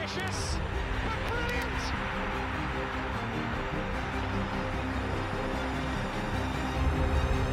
[0.00, 0.56] ambitious,
[1.04, 1.80] but brilliant.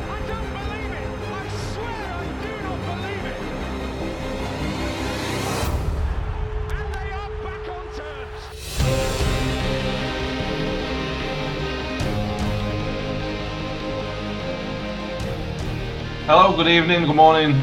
[0.07, 1.07] I don't believe it.
[1.27, 3.37] I swear I do not believe it.
[16.27, 17.53] Hello, good evening, good morning,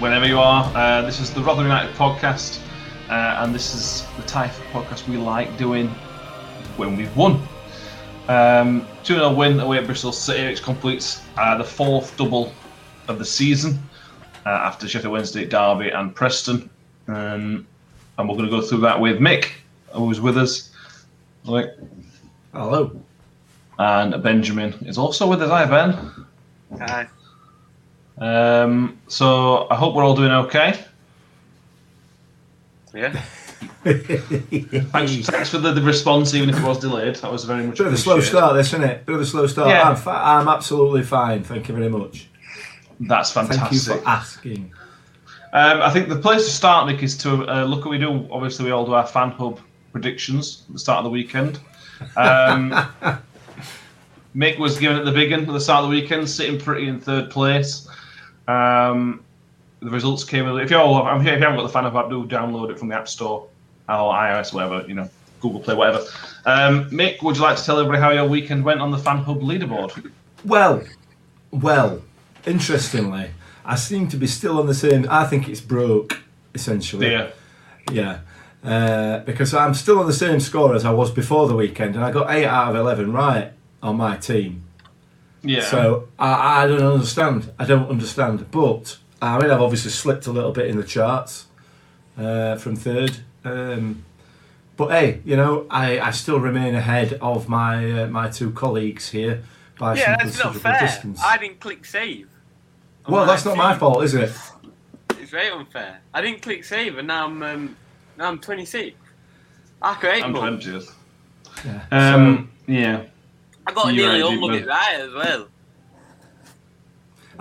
[0.00, 0.64] whenever you are.
[0.74, 2.60] Uh, this is the Rotherham United podcast,
[3.12, 5.88] uh, and this is the type of podcast we like doing
[6.78, 7.46] when we've won.
[8.28, 12.54] Um, 2 0 win away at Bristol City, which completes uh, the fourth double
[13.08, 13.78] of the season
[14.46, 16.70] uh, after Sheffield Wednesday, Derby, and Preston.
[17.06, 17.66] Um,
[18.16, 19.50] and we're going to go through that with Mick,
[19.92, 20.70] who's with us.
[21.46, 21.68] Right.
[22.54, 22.98] Hello.
[23.78, 25.50] And Benjamin is also with us.
[25.50, 26.26] Hi, Ben.
[26.78, 27.08] Hi.
[28.16, 30.82] Um, so I hope we're all doing okay.
[32.94, 33.12] Yeah.
[33.84, 37.16] Thanks, thanks for the, the response, even if it was delayed.
[37.16, 37.78] That was very much.
[37.78, 39.06] Bit of a slow start, this, isn't it?
[39.06, 39.68] Bit of a slow start.
[39.68, 39.88] Yeah.
[39.88, 41.42] I'm, fi- I'm absolutely fine.
[41.44, 42.28] Thank you very much.
[43.00, 43.60] That's fantastic.
[43.60, 44.72] Thank you for asking.
[45.52, 48.28] Um, I think the place to start, Nick, is to uh, look at we do.
[48.30, 49.60] Obviously, we all do our fan hub
[49.92, 51.60] predictions at the start of the weekend.
[52.16, 52.70] Um,
[54.34, 56.88] Mick was given at the big end at the start of the weekend, sitting pretty
[56.88, 57.86] in third place.
[58.48, 59.24] Um,
[59.82, 60.46] the results came.
[60.46, 61.34] If you all, I'm here.
[61.34, 63.48] If you haven't got the fan app, do download it from the App Store
[63.88, 65.08] or iOS, whatever you know,
[65.40, 66.04] Google Play, whatever.
[66.46, 69.18] Um, Mick, would you like to tell everybody how your weekend went on the fan
[69.18, 70.10] hub leaderboard?
[70.44, 70.82] Well,
[71.50, 72.02] well,
[72.46, 73.30] interestingly,
[73.64, 75.06] I seem to be still on the same.
[75.10, 76.22] I think it's broke,
[76.54, 77.08] essentially.
[77.08, 77.32] Dear.
[77.90, 78.20] Yeah.
[78.64, 82.04] Uh, because I'm still on the same score as I was before the weekend, and
[82.04, 83.52] I got 8 out of 11 right
[83.82, 84.62] on my team.
[85.42, 85.62] Yeah.
[85.62, 87.52] So I, I don't understand.
[87.58, 88.48] I don't understand.
[88.52, 91.46] But I mean, I've obviously slipped a little bit in the charts
[92.18, 93.18] uh, from third.
[93.44, 94.04] Um,
[94.76, 99.10] but hey, you know, I, I still remain ahead of my uh, my two colleagues
[99.10, 99.42] here
[99.78, 100.80] by Yeah, some that's not considerable fair.
[100.80, 101.20] distance.
[101.24, 102.28] I didn't click save.
[103.08, 104.32] well, that's not my fault, is it?
[105.18, 106.00] It's very unfair.
[106.12, 107.76] I didn't click save, and now I'm um,
[108.16, 108.96] now I'm 26.
[109.80, 110.42] I create I'm more.
[110.42, 110.94] twentieth.
[111.64, 111.84] Yeah.
[111.92, 113.04] Um, yeah.
[113.66, 115.48] I got You nearly right, all of it right as well.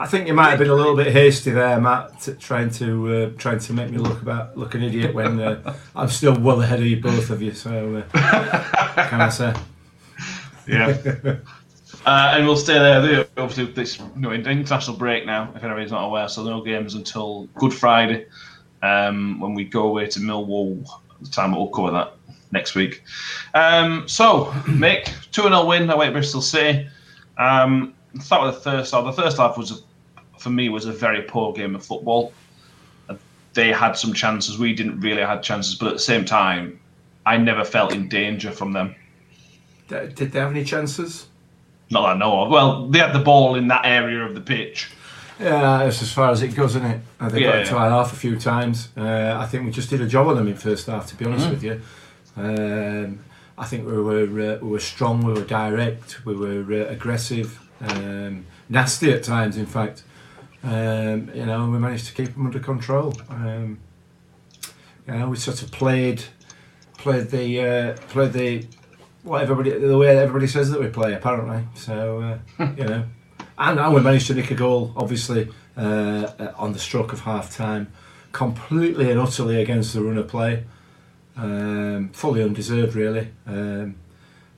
[0.01, 3.13] I think you might have been a little bit hasty there, Matt, t- trying to
[3.13, 6.59] uh, trying to make me look about look an idiot when uh, I'm still well
[6.59, 7.53] ahead of you both of you.
[7.53, 9.53] So, uh, can I say?
[10.67, 10.97] Yeah.
[12.07, 12.99] uh, and we'll stay there.
[13.01, 16.95] The- Obviously, this you know, international break now, if anybody's not aware, so no games
[16.95, 18.25] until Good Friday
[18.81, 20.83] um, when we go away to Millwall.
[21.21, 22.13] The time we'll cover that
[22.51, 23.03] next week.
[23.53, 26.89] Um, so, Mick, 2 0 win away at Bristol City.
[27.37, 29.05] Um, start with the first half.
[29.05, 29.75] The first half was, a,
[30.41, 32.33] for me, was a very poor game of football.
[33.09, 33.15] Uh,
[33.53, 34.57] They had some chances.
[34.57, 36.79] We didn't really have chances, but at the same time,
[37.25, 38.95] I never felt in danger from them.
[39.87, 41.27] Did they have any chances?
[41.89, 42.49] Not that I know of.
[42.49, 44.89] Well, they had the ball in that area of the pitch.
[45.39, 47.01] Yeah, that's as far as it goes, isn't it?
[47.19, 47.81] Uh, they got Yeah, into yeah.
[47.83, 48.89] our half a few times.
[48.97, 51.25] Uh, I think we just did a job on them in first half, to be
[51.25, 51.53] honest Mm-hmm.
[51.53, 51.81] with you.
[52.37, 53.19] Um,
[53.57, 57.59] I think we were uh, we were strong, we were direct, we were uh, aggressive,
[57.81, 59.57] um, nasty at times.
[59.57, 60.03] In fact,
[60.63, 63.13] um, you know, we managed to keep them under control.
[63.29, 63.79] Um,
[65.07, 66.23] you know, we sort of played
[66.97, 68.67] played the uh, played the
[69.23, 71.63] what everybody the way everybody says that we play apparently.
[71.75, 73.03] So uh, you know,
[73.57, 75.81] and, and we managed to nick a goal, obviously uh,
[76.39, 77.91] uh, on the stroke of half time,
[78.31, 80.63] completely and utterly against the run of play,
[81.37, 83.29] um, fully undeserved really.
[83.47, 83.95] Um,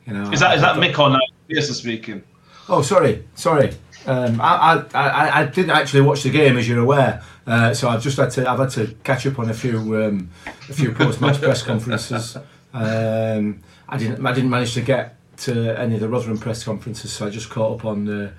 [0.05, 1.19] you know, Is that is I- that I Mick or no?
[1.47, 2.23] Pearson speaking.
[2.69, 3.73] Oh, sorry, sorry.
[4.05, 7.23] Um, I, I, I, didn't actually watch the game, as you're aware.
[7.47, 10.29] Uh, so I've just had to I've had to catch up on a few um,
[10.45, 12.37] a few post match press conferences.
[12.73, 17.11] Um, I didn't I didn't manage to get to any of the Rotherham press conferences,
[17.11, 18.33] so I just caught up on the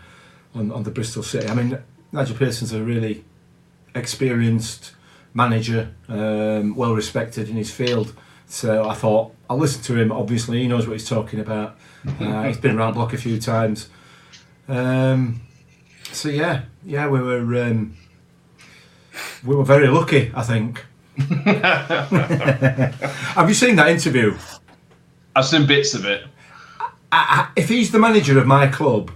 [0.55, 1.49] on, on the Bristol City.
[1.49, 1.79] I mean,
[2.13, 3.25] Nigel Pearson's a really
[3.95, 4.93] experienced
[5.35, 8.15] manager, um, well respected in his field.
[8.47, 10.13] So I thought I'll listen to him.
[10.13, 11.77] Obviously, he knows what he's talking about.
[12.21, 13.89] Uh, he's been around block a few times.
[14.69, 15.41] Um,
[16.13, 17.97] so yeah, yeah, we were um,
[19.45, 20.85] we were very lucky, I think.
[23.37, 24.37] Have you seen that interview?
[25.37, 26.25] I've seen bits of it.
[26.81, 29.11] I, I, if he's the manager of my club,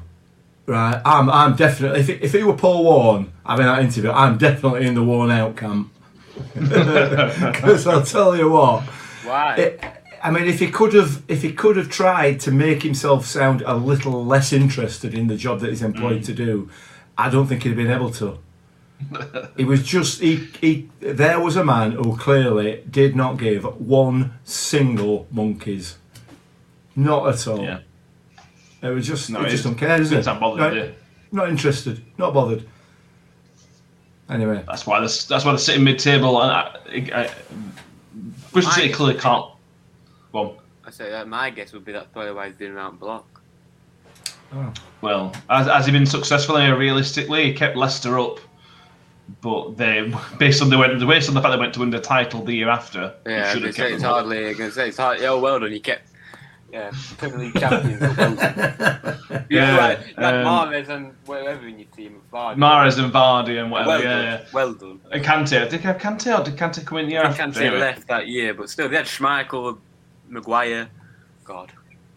[0.66, 2.00] right, I'm I'm definitely.
[2.00, 5.30] If, it, if he were Paul Warren having that interview, I'm definitely in the worn
[5.30, 5.92] out camp.
[6.54, 8.82] Because I'll tell you what,
[9.24, 9.56] Why?
[9.56, 9.84] it,
[10.22, 13.62] I mean, if he could have, if he could have tried to make himself sound
[13.62, 16.26] a little less interested in the job that he's employed mm.
[16.26, 16.70] to do,
[17.16, 18.38] I don't think he'd have been able to.
[19.56, 24.32] he was just he, he there was a man who clearly did not give one
[24.42, 25.98] single monkeys
[26.96, 27.78] not at all Yeah.
[28.82, 30.74] it was just No, he he just don't care does It's it not bothered, not,
[30.74, 30.90] yeah.
[31.30, 32.66] not interested not bothered
[34.28, 36.76] anyway That's why this, that's why they're sitting mid-table, and I,
[37.14, 37.30] I,
[38.52, 39.46] Bristol City clearly can't.
[40.32, 43.40] Well, I say that my guess would be that's probably why he's been around block.
[44.54, 44.72] oh.
[45.00, 46.76] well, has, has he been successful here?
[46.76, 48.38] Realistically, he kept Leicester up,
[49.42, 52.00] but they, based on the went, based on the fact they went to win the
[52.00, 54.48] title the year after, Yeah, should have it's, kept it's them hardly.
[54.48, 55.20] I'm gonna say it's hard.
[55.20, 55.72] Yeah, well done.
[55.72, 56.02] He kept.
[56.70, 57.98] Yeah, Premier League champions.
[58.02, 62.20] yeah, Yeah, like, like um, Mahrez and whatever in your team.
[62.30, 62.56] Vardy.
[62.56, 63.88] Mahrez and Vardy and whatever.
[63.88, 64.24] Well yeah, done.
[64.24, 64.44] yeah.
[64.52, 65.00] Well done.
[65.10, 67.42] And Kante, did they have Kante or did Kante come in the year I after?
[67.42, 67.78] can't Anyway.
[67.78, 69.78] left that year, but still, they had Schmeichel,
[70.28, 70.88] Maguire.
[71.44, 71.72] God.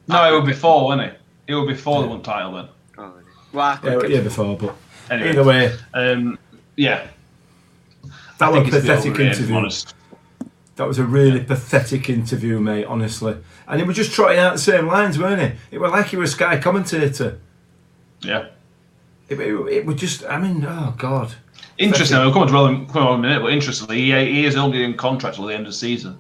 [0.08, 1.20] No, it was before, wasn't it?
[1.48, 2.68] It was before they won title then.
[2.98, 3.14] Oh,
[3.54, 4.76] well, I yeah, yeah before but
[5.10, 6.40] Anyway, either way um,
[6.78, 7.08] yeah.
[8.38, 9.96] that I was a think it's a bit pathetic overrated, if I'm interview honest.
[10.78, 13.38] That was a really pathetic interview, mate, honestly.
[13.68, 15.76] And he was just trotting out the same lines, weren't he?
[15.76, 17.40] It was like he was a Sky commentator.
[18.22, 18.48] Yeah.
[19.28, 21.36] It, it, it was just, I mean, oh, God.
[21.78, 22.18] Interesting.
[22.20, 24.46] We'll come on to well in, come on in a minute, but interestingly, he, he
[24.46, 26.18] is only in contract till the end of the season.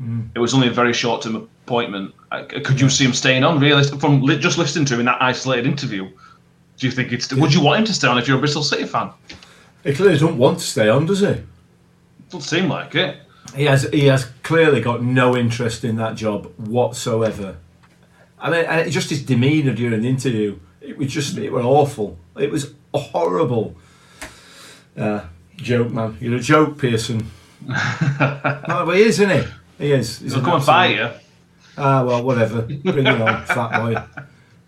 [0.00, 0.28] Mm.
[0.34, 2.14] It was only a very short-term appointment.
[2.30, 3.60] Uh, Could you see him staying on?
[3.60, 6.08] Realistic from li- just listening to him in that isolated interview.
[6.76, 7.32] Do you think it's?
[7.32, 9.10] Would you want him to stay on if you're a Bristol City fan?
[9.82, 11.34] He clearly doesn't want to stay on, does he?
[12.28, 13.18] Doesn't seem like it.
[13.54, 17.56] He has, he has clearly got no interest in that job whatsoever.
[18.38, 22.18] I mean, and just his demeanour during the interview, it was just, it was awful.
[22.38, 23.76] It was horrible.
[24.96, 25.24] Uh,
[25.56, 26.18] joke, man.
[26.20, 27.30] You're a joke, Pearson.
[27.66, 27.76] no,
[28.84, 29.48] but he is, isn't he?
[29.78, 30.18] He is.
[30.18, 31.10] He's He'll an come and absolute- fight you.
[31.78, 32.62] Ah, well, whatever.
[32.62, 33.94] Bring it on, fat boy.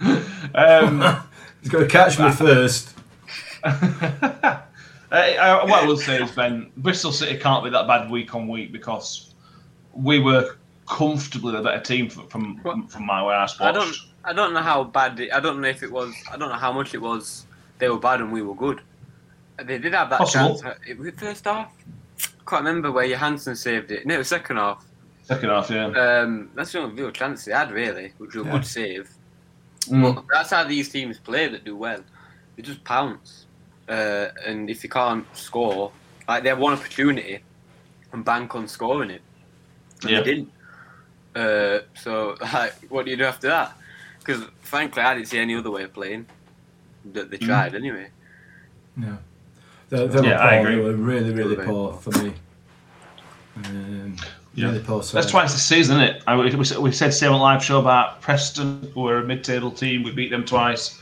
[0.55, 1.01] Um,
[1.61, 2.95] He's got to catch me first.
[3.65, 4.61] uh,
[5.11, 8.47] I, what I will say is, Ben, Bristol City can't be that bad week on
[8.49, 9.35] week because
[9.93, 10.57] we were
[10.87, 13.61] comfortably the better team from from, from my way I watched.
[13.61, 13.95] I don't.
[14.25, 15.19] I don't know how bad.
[15.21, 16.15] It, I don't know if it was.
[16.31, 17.47] I don't know how much it was.
[17.79, 18.81] They were bad and we were good.
[19.63, 20.61] They did have that Possible.
[20.61, 20.79] chance.
[20.87, 21.73] It was the first half.
[22.23, 24.07] I Can't remember where Johansson saved it.
[24.07, 24.85] No, it was second half.
[25.29, 25.87] Second half, yeah.
[25.89, 28.53] Um, that's the only real chance they had, really, which was a Yeah.
[28.55, 29.11] good save.
[29.83, 30.15] Mm.
[30.15, 32.03] But that's how these teams play that do well.
[32.57, 33.45] They just pounce.
[33.89, 35.93] Uh, and if you can't score,
[36.27, 37.41] like they have one opportunity
[38.13, 39.21] and bank on scoring it.
[40.03, 40.21] And Yeah.
[40.21, 40.51] they didn't.
[41.37, 43.77] Uh, so, like, what do you do after that?
[44.21, 46.25] Because, frankly, I didn't see any other way of playing.
[47.13, 47.47] That they Mm.
[47.47, 48.09] tried anyway.
[48.97, 49.17] Yeah.
[49.91, 50.61] They, they were Yeah, I poor.
[50.69, 50.75] agree.
[50.77, 52.33] They were really, really poor for me.
[53.65, 54.17] Um,
[54.59, 54.67] Yeah.
[54.67, 55.03] Really poor.
[55.03, 56.23] That's twice this season, isn't it?
[56.27, 59.71] I, we, we we said same on live show about Preston, who were a mid-table
[59.71, 60.03] team.
[60.03, 61.01] We beat them twice.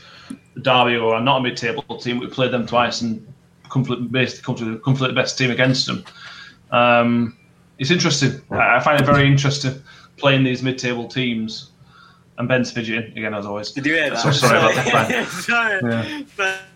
[0.61, 3.25] Derby, who are not a mid-table team, we played them twice and
[3.69, 6.05] complete, basically come to come to the best team against them.
[6.69, 7.35] Um,
[7.79, 8.41] it's interesting.
[8.51, 9.81] I, I find it very interesting
[10.17, 11.71] playing these mid-table teams.
[12.37, 13.71] And Ben's fidgeting again, as always.
[13.71, 14.19] Did you hear that?
[14.19, 16.57] So sorry about that, Sorry.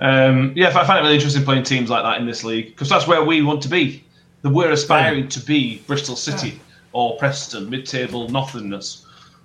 [0.00, 2.88] Um, yeah, I find it really interesting playing teams like that in this league because
[2.88, 4.04] that's where we want to be.
[4.42, 6.60] That we're aspiring to be Bristol City
[6.92, 9.04] or Preston, mid-table nothingness.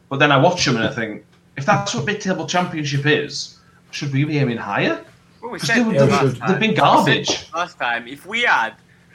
[0.10, 1.26] But then I watch them and I think,
[1.58, 3.60] if that's what mid-table championship is,
[3.92, 5.04] should we be aiming higher?
[5.40, 6.38] What we Because said they were- Yeah, we last should.
[6.38, 7.52] time- they've been garbage.
[7.54, 8.74] Last time, if we had,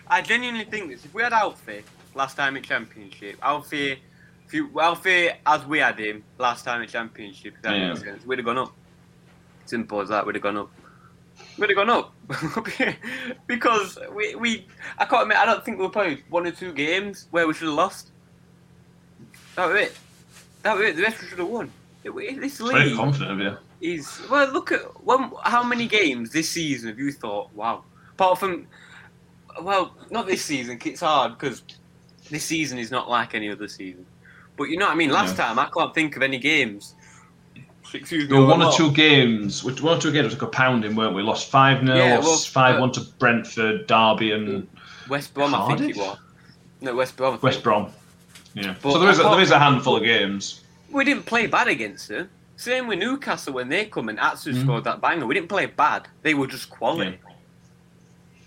[0.09, 1.05] I genuinely think this.
[1.05, 4.03] If we had Alfie last time in Championship, Alfie,
[4.47, 7.95] if you, Alfie as we had him last time in Championship, that Yeah.
[7.95, 8.73] sense, we'd have gone up.
[9.67, 10.27] Simple as that.
[10.27, 10.71] We'd have gone up.
[11.59, 12.15] We'd have gone up
[13.47, 14.67] because we, we
[14.99, 17.55] I can't admit I don't think we were playing one or two games where we
[17.55, 18.11] should have lost.
[19.57, 19.97] That was it.
[20.63, 20.97] That was it.
[20.97, 21.71] The rest we should have won.
[22.05, 23.57] It, it- this Very confident of you.
[23.81, 24.53] is well.
[24.53, 27.53] Look at when, how many games this season have you thought?
[27.55, 27.85] Wow.
[28.13, 28.67] Apart from,
[29.63, 30.79] well, not this season.
[30.85, 31.63] It's hard because
[32.31, 34.07] this season is not like any other season.
[34.57, 35.11] But you know what I mean.
[35.11, 35.47] Last Yeah.
[35.49, 36.95] time I can't think of any games.
[37.95, 38.29] Excuse me.
[38.29, 41.15] There were one or two games, which one or two games took a pounding, weren't
[41.15, 41.23] we?
[41.23, 44.69] Lost 5 0, Yeah, well, lost 5 1 uh, to Brentford, Derby, and
[45.09, 45.55] West Brom.
[45.55, 46.19] I think it was.
[46.81, 47.39] No, West Brom.
[47.43, 47.91] West Brom.
[48.55, 48.75] Yeah.
[48.83, 50.63] But so there is a, there is a handful of games.
[50.91, 52.29] We didn't play bad against them.
[52.57, 54.63] Same with Newcastle when they come and Atsu Mm.
[54.63, 55.27] scored that banger.
[55.27, 56.09] We didn't play bad.
[56.23, 57.19] They were just quality.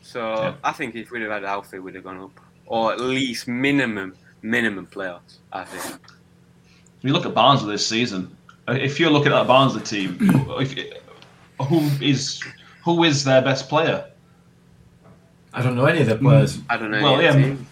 [0.02, 0.54] So Yeah.
[0.64, 4.16] I think if we'd have had Alfie, we'd have gone up, or at least minimum
[4.42, 5.38] minimum playoffs.
[5.54, 6.00] I think.
[7.02, 8.36] You look at Barnsley this season,
[8.68, 10.18] if you're looking at that Barnsley team,
[10.60, 10.76] if,
[11.68, 12.44] who is
[12.84, 14.10] who is their best player?
[15.54, 16.60] I don't know any of the players.
[16.70, 17.02] I don't know.
[17.02, 17.68] Well, yet, yeah, team.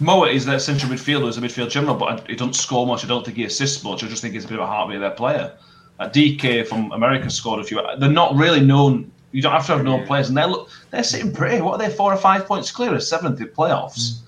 [0.00, 3.04] Mowatt is their central midfielder, is a midfield general, but he doesn't score much.
[3.04, 4.02] I don't think he assists much.
[4.02, 5.56] I just think he's a bit of a heartbeat of their player.
[5.98, 7.80] Uh, Dike from America scored a few.
[7.98, 10.52] They're not really known You don't have to have no players, and they're
[10.90, 11.60] they're sitting pretty.
[11.60, 11.94] What are they?
[11.94, 14.20] Four or five points clear of seventh in playoffs.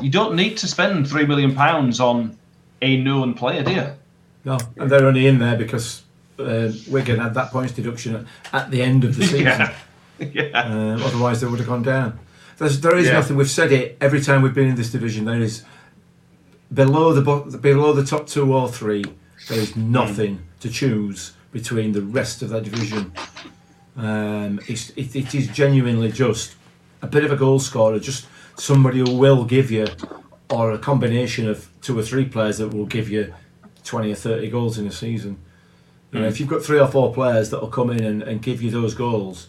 [0.00, 2.36] You don't need to spend three million pounds on
[2.82, 3.86] a known player, do you?
[4.44, 6.02] No, and they're only in there because
[6.38, 9.40] uh, Wigan had that points deduction at, at the end of the season.
[9.46, 9.74] Yeah,
[10.18, 10.42] yeah.
[10.54, 12.18] Uh, otherwise, they would have gone down.
[12.58, 13.14] There's, there is Yeah.
[13.14, 13.36] nothing.
[13.36, 15.24] We've said it every time we've been in this division.
[15.24, 15.64] There is
[16.72, 19.04] below the below the top two or three.
[19.48, 23.12] There is nothing to choose between the rest of that division.
[23.96, 26.54] Um, it's, it, it is genuinely just
[27.02, 29.86] a bit of a goal scorer, just somebody who will give you,
[30.48, 33.34] or a combination of two or three players that will give you
[33.84, 35.38] twenty or thirty goals in a season.
[36.12, 38.42] You know, if you've got three or four players that will come in and, and
[38.42, 39.48] give you those goals,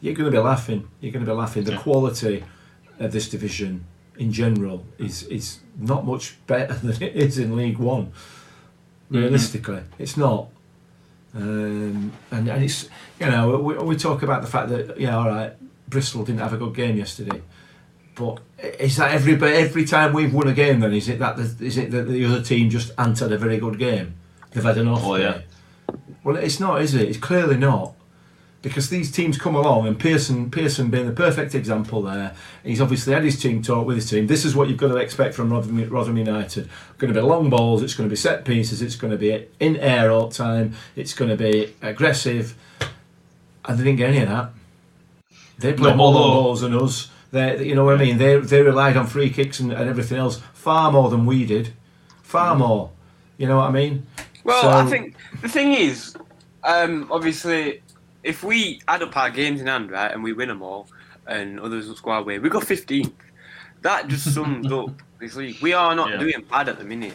[0.00, 0.88] you're going to be laughing.
[1.00, 1.64] You're going to be laughing.
[1.64, 2.42] The quality
[2.98, 3.86] of this division
[4.18, 8.12] in general is is not much better than it is in League One.
[9.08, 10.48] Realistically, it's not.
[11.34, 12.88] Um, and and it's
[13.20, 15.52] you know we, we talk about the fact that yeah all right
[15.88, 17.42] Bristol didn't have a good game yesterday,
[18.20, 18.40] but
[18.78, 21.78] is that every every time we've won a game then is it that the, is
[21.78, 24.14] it that the other team just had a very good game?
[24.50, 25.40] They've had an off Oh, yeah.
[26.22, 27.08] Well, it's not, is it?
[27.08, 27.94] It's clearly not.
[28.62, 33.14] Because these teams come along, and Pearson, Pearson being the perfect example there, he's obviously
[33.14, 34.26] had his team talk with his team.
[34.26, 36.68] This is what you've got to expect from Rotherham, Rotherham United.
[36.98, 39.46] Going to be long balls, it's going to be set pieces, it's going to be
[39.60, 42.54] in air all the time, it's going to be aggressive.
[43.64, 44.50] And they didn't get any of that.
[45.58, 47.08] They played No, more long balls than us.
[47.32, 48.18] They, you know what I mean?
[48.18, 51.72] They, they relied on free kicks and, and everything else far more than we did.
[52.22, 52.90] Far more.
[53.38, 54.06] You know what I mean?
[54.44, 56.16] Well, So- I think the thing is,
[56.64, 57.82] um, obviously,
[58.24, 60.88] if we add up our games in hand, right, and we win them all,
[61.26, 63.12] and others will score away, we got 15th.
[63.82, 65.56] That just sums up this league.
[65.62, 66.16] We are not Yeah.
[66.18, 67.14] doing bad at the minute.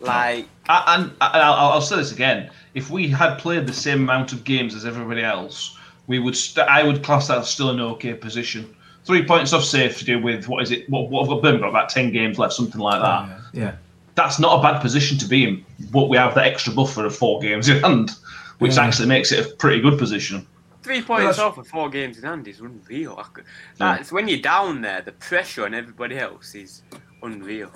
[0.00, 4.00] Like, I- and I- I'll, I'll say this again: if we had played the same
[4.02, 6.36] amount of games as everybody else, we would.
[6.36, 8.74] St- I would class that as still an okay position.
[9.04, 10.88] Three points off safety with what is it?
[10.88, 13.40] What, what have got Birmingham got about ten games left, something like that.
[13.52, 13.74] yeah.
[14.14, 15.64] That's not a bad position to be in.
[15.90, 18.10] But we have that extra buffer of four games in hand,
[18.58, 18.84] which Yeah.
[18.84, 20.46] actually makes it a pretty good position.
[20.82, 23.14] three points that's- off of four games in hand is unreal.
[23.16, 23.44] I could-
[23.78, 26.82] That's when you're down there, the pressure on everybody else is
[27.22, 27.70] unreal.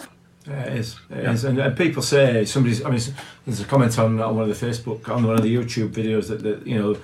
[0.44, 0.96] Yeah, it is.
[1.10, 1.32] It Yeah.
[1.32, 1.44] is.
[1.44, 2.84] And, and people say somebody's.
[2.84, 3.00] I mean,
[3.46, 6.26] there's a comment on, on one of the Facebook, on one of the YouTube videos
[6.28, 6.96] that, that you know,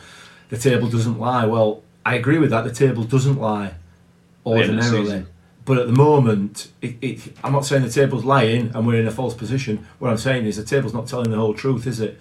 [0.49, 1.47] the table doesn't lie.
[1.47, 2.65] Well, I agree with that.
[2.65, 5.27] The table doesn't lie the end of the ordinarily,
[5.65, 9.07] but at the moment, it, it, I'm not saying the table's lying and we're in
[9.07, 9.87] a false position.
[9.99, 12.21] What I'm saying is the table's not telling the whole truth, is it?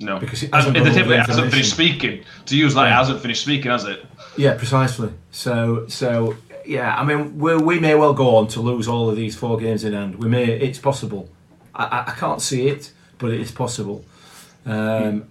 [0.00, 2.24] No, Because it hasn't the table hasn't finished speaking.
[2.46, 4.04] To use that, it hasn't finished speaking, has it?
[4.36, 5.10] Yeah, precisely.
[5.30, 6.96] So, so yeah.
[6.96, 9.84] I mean, we we may well go on to lose all of these four games
[9.84, 10.16] in hand.
[10.16, 10.44] We may.
[10.44, 11.28] It's possible.
[11.74, 14.04] I, I, can't see it, but it is possible.
[14.66, 15.28] Um,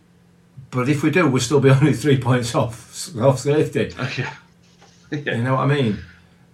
[0.72, 3.94] but if we do, we'll still be only three points off off safety.
[4.00, 4.28] Okay.
[5.12, 6.00] You know what I mean?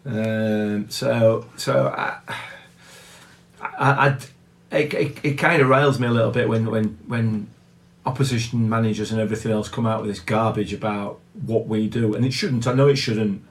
[0.08, 2.20] Um, so, so I,
[3.62, 4.24] I, I'd,
[4.72, 7.48] it, it, it kind of riles me a little bit when, when, when
[8.06, 12.26] opposition managers and everything else come out with this garbage about what we do, and
[12.26, 12.66] it shouldn't.
[12.66, 13.44] I know it shouldn't.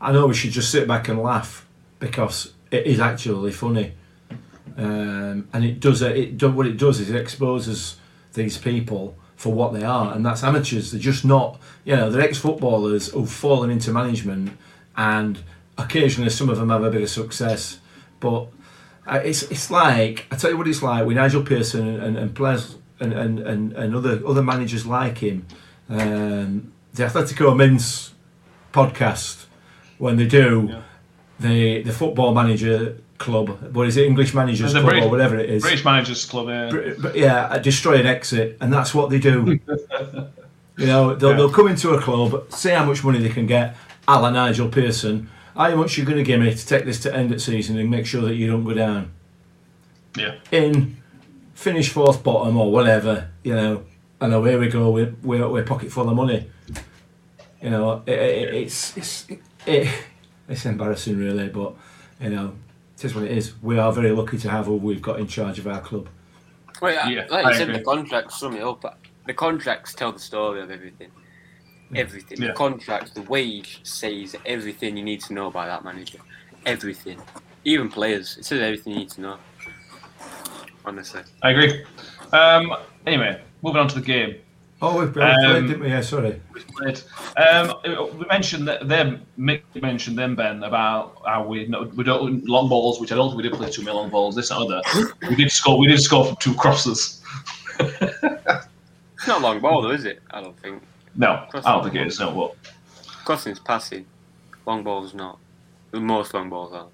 [0.00, 1.66] I know we should just sit back and laugh
[1.98, 3.94] because it is actually funny,
[4.76, 6.02] um, and it does.
[6.02, 7.96] It what it does is it exposes
[8.34, 10.92] these people for what they are, and that's amateurs.
[10.92, 11.58] They're just not.
[11.84, 14.52] You know, they're ex-footballers who've fallen into management,
[14.96, 15.38] and
[15.78, 17.78] occasionally some of them have a bit of success,
[18.20, 18.46] but
[19.06, 22.16] uh, it's it's like I tell you what it's like with Nigel Pearson and, and,
[22.18, 25.46] and players and, and, and, and other other managers like him.
[25.88, 28.12] Um, the Athletico Mince
[28.72, 29.46] podcast
[29.98, 30.82] when they do Yeah.
[31.40, 35.50] the the football manager club, what is it, English managers club British- or whatever it
[35.50, 35.62] is.
[35.62, 36.48] British Managers Club.
[36.48, 36.70] Yeah.
[36.70, 39.58] Br- yeah, destroy and exit, and that's what they do.
[40.76, 41.36] you know, they'll, Yeah.
[41.36, 44.68] they'll come into a club, see how much money they can get, a la Nigel
[44.68, 45.28] Pearson.
[45.58, 47.90] How much you're going to give me to take this to end at season and
[47.90, 49.10] make sure that you don't go down
[50.16, 50.36] yeah.
[50.52, 50.96] in,
[51.54, 53.84] finish fourth bottom or whatever, you know,
[54.20, 54.90] and away we go.
[54.90, 56.48] We're, we're, we're pocket full of money.
[57.60, 59.26] You know, it, it, it's it's
[59.66, 59.88] it,
[60.48, 61.74] it's embarrassing really, but
[62.20, 62.54] you know,
[62.96, 63.60] it is what it is.
[63.60, 66.08] We are very lucky to have who we've got in charge of our club.
[66.80, 67.78] Well, yeah, Yeah, like I you said, agree.
[67.78, 69.00] the contracts sum it up.
[69.26, 71.10] The contracts tell the story of everything.
[71.94, 72.40] Everything.
[72.40, 72.48] Yeah.
[72.48, 76.18] The contract, the wage says everything you need to know about that manager.
[76.66, 77.20] Everything.
[77.64, 78.36] Even players.
[78.38, 79.36] It says everything you need to know.
[80.84, 81.22] Honestly.
[81.42, 81.84] I agree.
[82.32, 82.74] Um,
[83.06, 84.36] anyway, moving on to the game.
[84.80, 85.88] Oh, we've Um, played, didn't we?
[85.88, 86.40] Yeah, sorry.
[86.52, 87.00] We've played.
[87.36, 87.74] Um,
[88.16, 89.22] we mentioned that them.
[89.38, 93.30] Mick mentioned them, Ben, about how we no, we don't long balls, which I don't
[93.30, 94.36] think we did play too many long balls.
[94.36, 94.80] This and other.
[95.28, 95.78] We did score.
[95.78, 97.22] We did score from two crosses.
[99.20, 100.22] It's not a long ball though, is it?
[100.30, 100.80] I don't think.
[101.16, 102.20] No, I don't think it is.
[102.20, 102.72] No, but
[103.24, 104.06] Crossing's passing.
[104.66, 105.38] Long balls not.
[105.90, 106.86] The most long balls are.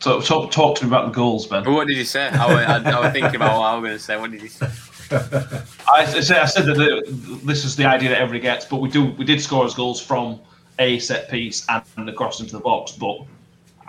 [0.00, 1.64] so talk, talk to me about the goals, Ben.
[1.64, 2.28] But what did you say?
[2.28, 4.16] I was, I, I was thinking about what I was going to say.
[4.16, 4.68] What did you say?
[5.10, 8.76] I, I said, I said that the, this is the idea that everybody gets, but
[8.78, 10.40] we do we did score as goals from
[10.78, 12.92] a set piece and the cross into the box.
[12.92, 13.18] But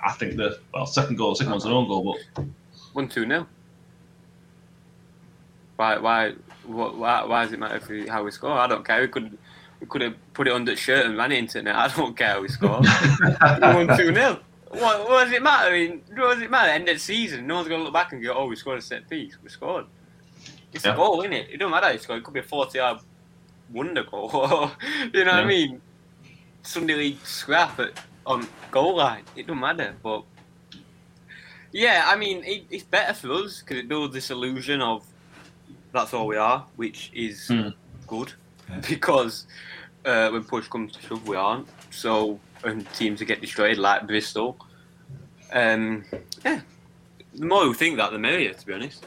[0.06, 2.46] I think the well second goal, second one's an own goal, but
[2.94, 3.48] One two nil.
[5.77, 6.34] Why why
[6.65, 8.51] what, why why does it matter if we, how we score?
[8.51, 9.00] I don't care.
[9.01, 9.38] We could
[9.79, 11.75] we could have put it under the shirt and ran it into net.
[11.75, 12.81] I don't care how we score.
[13.60, 14.39] One two nil.
[14.69, 15.69] What, what does it matter?
[15.69, 16.69] I mean, what does it matter?
[16.72, 18.81] End of the season, no one's gonna look back and go, "Oh, we scored a
[18.81, 19.38] set piece.
[19.41, 19.86] We scored."
[20.74, 20.93] It's Yeah.
[20.93, 21.50] a goal, isn't it?
[21.51, 21.86] It don't matter.
[21.88, 22.00] How you.
[22.19, 23.00] It could be a forty-yard
[23.72, 24.29] wonder goal.
[25.13, 25.46] you know what I Yeah.
[25.48, 25.81] mean?
[26.63, 27.91] Sunday league scrap at,
[28.25, 29.24] on goal line.
[29.38, 29.96] It don't matter.
[30.03, 30.24] But
[31.72, 35.05] yeah, I mean, it, it's better for us because it builds this illusion of
[35.91, 37.70] that's all we are, which is Hmm.
[38.08, 38.34] good
[38.89, 39.48] because
[40.06, 41.67] uh, when push comes to shove, we aren't.
[41.91, 44.58] So, and teams that get destroyed like Bristol.
[45.51, 46.03] Um,
[46.44, 46.62] yeah,
[47.36, 49.06] the more we think that, the merrier, to be honest.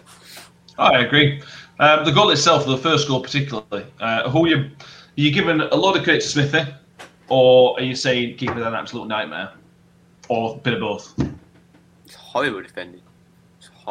[0.79, 1.43] I agree.
[1.79, 4.71] Um, the goal itself, the first goal particularly, uh, who are you, are
[5.17, 6.63] you giving a lot of credit to Smithy,
[7.29, 9.53] or are you saying keeper an absolute nightmare,
[10.29, 11.15] or a bit of both?
[12.07, 13.03] It's horrible defending.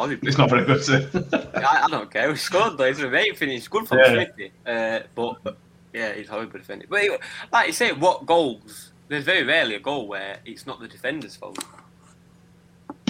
[0.04, 0.28] It's horrible.
[0.28, 1.34] It's not very good.
[1.64, 2.28] I, I don't care.
[2.30, 2.84] We scored though.
[2.84, 3.68] It's a great finish.
[3.68, 4.12] Good from Yeah.
[4.12, 4.52] Smithy.
[4.66, 5.56] Uh, but
[5.92, 6.88] yeah, he's horrible defending.
[6.90, 7.20] But it-
[7.52, 8.92] like you say, what goals?
[9.08, 11.58] There's very rarely a goal where it's not the defender's fault.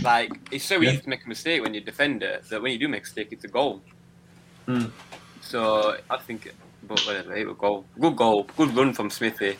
[0.02, 0.90] Like it's so Yeah.
[0.92, 3.04] easy to make a mistake when you're a defender that when you do make a
[3.04, 3.82] mistake, it's a goal.
[4.66, 4.87] Hmm.
[5.42, 6.52] So I think,
[6.88, 7.85] but whatever, it was a goal.
[8.00, 8.44] Good goal.
[8.56, 9.56] Good run from Smithy.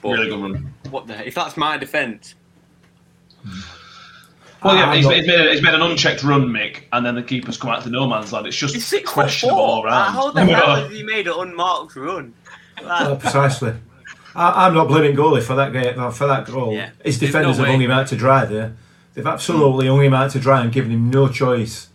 [0.00, 0.74] But really good run.
[0.90, 1.26] what the?
[1.26, 2.34] If that's my defence,
[4.64, 7.22] Well, yeah, I'm he's, he's, made, he's made an unchecked run, Mick, and then the
[7.22, 8.46] keeper's come out to no man's land.
[8.46, 9.66] It's just he's six questionable four.
[9.68, 10.14] all round.
[10.14, 12.34] How the hell has he made an unmarked run?
[12.82, 13.74] Like, Uh, precisely.
[14.34, 16.72] I, I'm not blaming goalie for that game, for that goal.
[16.74, 16.90] Yeah.
[17.04, 17.72] His defenders no have way.
[17.72, 18.74] hung him out to dry there.
[19.14, 21.88] They've absolutely hung him out to dry and given him no choice.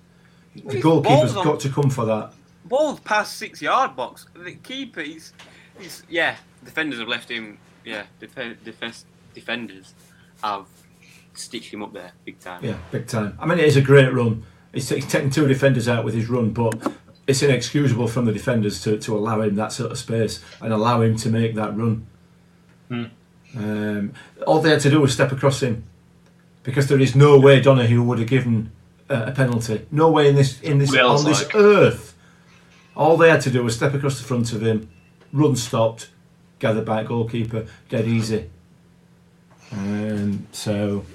[0.55, 2.33] The his goalkeeper's balls on- got to come for that.
[2.65, 4.27] ball's past six yard box.
[4.35, 5.33] The keeper, he's,
[5.79, 6.35] he's yeah.
[6.65, 7.57] Defenders have left him.
[7.85, 9.93] Yeah, def- defense defenders
[10.43, 10.65] have
[11.39, 12.63] stitched him up there big time.
[12.63, 13.37] Yeah, big time.
[13.39, 14.43] I mean, it is a great run.
[14.73, 16.91] He's, he's taken two defenders out with his run, but
[17.25, 21.01] it's inexcusable from the defenders to, to allow him that sort of space and allow
[21.01, 22.07] him to make that run.
[22.89, 23.05] Hmm.
[23.55, 24.13] Um,
[24.45, 25.83] all they had to do was step across him,
[26.63, 28.71] because there is no way Donahue would have given
[29.09, 29.85] uh, a penalty.
[29.89, 32.15] No way in this in this on this earth.
[32.95, 34.89] All they had to do was step across the front of him,
[35.31, 36.09] run stopped,
[36.59, 38.49] gathered by goalkeeper, dead easy.
[39.71, 41.05] Um, so,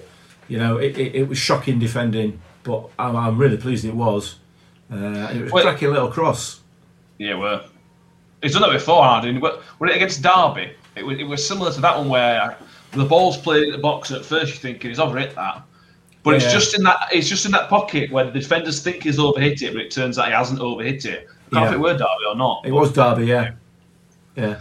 [0.52, 4.36] you know, it, it, it was shocking defending, but I'm, I'm really pleased it was.
[4.92, 4.96] Uh,
[5.34, 6.60] it was a Well- cracking little cross.
[7.16, 7.64] Yeah, well,
[8.42, 9.40] he's done that before, Harding.
[9.40, 12.58] But when it against Derby, it was, it was similar to that one where
[12.90, 14.10] the ball's played in the box.
[14.10, 15.62] At first, you're thinking he's overhit that,
[16.22, 19.18] but it's just in that it's just in that pocket where the defenders think he's
[19.18, 21.28] overhit it, but it turns out he hasn't overhit it.
[21.52, 22.66] I don't know if it were Derby or not.
[22.66, 23.52] It was Derby, yeah.
[24.36, 24.60] Yeah.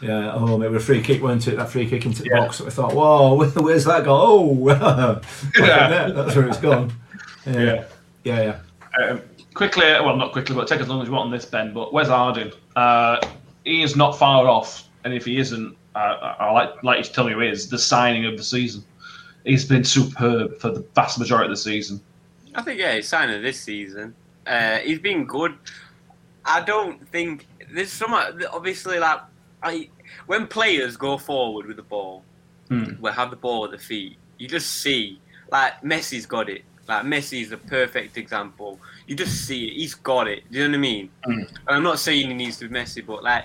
[0.00, 0.62] Yeah, at home.
[0.62, 1.56] It was a free kick, wasn't it?
[1.56, 2.40] That free kick into the Yeah.
[2.40, 2.60] box.
[2.60, 4.20] I thought, whoa, where's that gone?
[4.22, 5.20] Oh,
[5.58, 6.08] Yeah.
[6.10, 6.92] that's where it's gone.
[7.46, 7.52] Yeah.
[7.62, 7.84] Yeah.
[8.24, 8.42] Yeah,
[9.00, 9.04] yeah.
[9.06, 9.22] Um,
[9.54, 11.72] quickly, well, not quickly, but take as long as you want on this, Ben.
[11.72, 13.20] But where's Harding, uh,
[13.64, 17.04] he is not far off, and if he isn't, uh, I I like like you
[17.04, 18.84] to tell me who is the signing of the season.
[19.44, 22.00] He's been superb for the vast majority of the season.
[22.54, 24.14] I think yeah, he's signing this season.
[24.46, 25.54] Uh, he's been good.
[26.44, 28.12] I don't think there's some
[28.52, 29.20] obviously like
[29.62, 29.88] I
[30.26, 32.24] when players go forward with the ball,
[32.68, 33.00] Hmm.
[33.00, 34.16] will have the ball at the feet.
[34.38, 36.64] You just see like Messi's got it.
[36.86, 38.78] Like Messi's the perfect example.
[39.06, 39.74] You just see it.
[39.74, 40.44] He's got it.
[40.50, 41.10] Do you know what I mean?
[41.24, 41.30] Hmm.
[41.40, 43.44] And I'm not saying he needs to be Messi, but like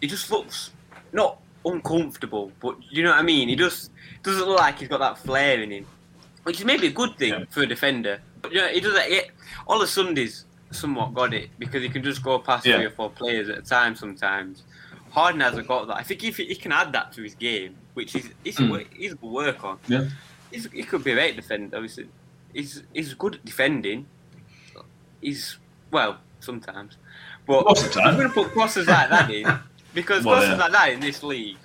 [0.00, 0.70] he just looks
[1.12, 3.48] not uncomfortable, but you know what I mean.
[3.48, 3.90] He just
[4.22, 5.86] doesn't look like he's got that flair in him,
[6.44, 7.44] which is maybe a good thing Yeah.
[7.50, 8.20] for a defender.
[8.42, 9.02] But you know, he doesn't.
[9.04, 9.20] He,
[9.66, 12.76] all the Sundays somewhat got it because he can just go past Yeah.
[12.76, 14.62] three or four players at a time sometimes.
[15.14, 15.96] Harding hasn't got that.
[15.96, 18.84] I think if he, he can add that to his game, which is he's, Mm.
[18.92, 19.78] he's good work on.
[19.86, 20.08] Yeah.
[20.50, 21.76] He's, he could be a great defender.
[21.76, 22.08] Obviously,
[22.52, 24.06] he's he's good at defending.
[25.20, 25.56] He's
[25.90, 26.96] well sometimes,
[27.46, 28.08] but Most of the time.
[28.08, 29.46] I'm going to put crosses like that in
[29.94, 30.56] because Well, crosses yeah.
[30.64, 31.56] like that in this league,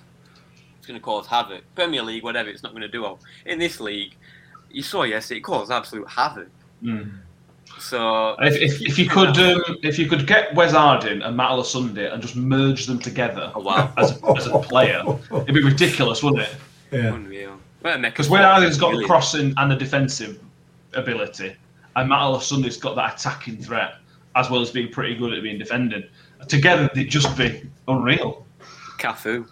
[0.78, 1.62] it's going to cause havoc.
[1.74, 3.18] Premier League, whatever, it's not going to do well.
[3.44, 4.14] In this league,
[4.70, 6.48] you saw yesterday, it caused absolute havoc.
[6.82, 7.18] Mm.
[7.80, 11.64] So If, if, if you could, um, if you could get Wes Harding and Matt
[11.64, 13.92] Sunday and just merge them together Oh, wow.
[13.98, 16.56] as, a, as a player, it'd be ridiculous, wouldn't it?
[16.92, 17.14] Yeah.
[17.14, 17.58] unreal.
[17.82, 20.40] Because Because Wes Harding's got the crossing and the defensive
[20.92, 21.56] ability,
[21.96, 23.94] and Matt Sunday's got that attacking threat
[24.36, 26.04] as well as being pretty good at being defending.
[26.48, 28.46] together they'd just be unreal.
[28.98, 29.48] Cafu.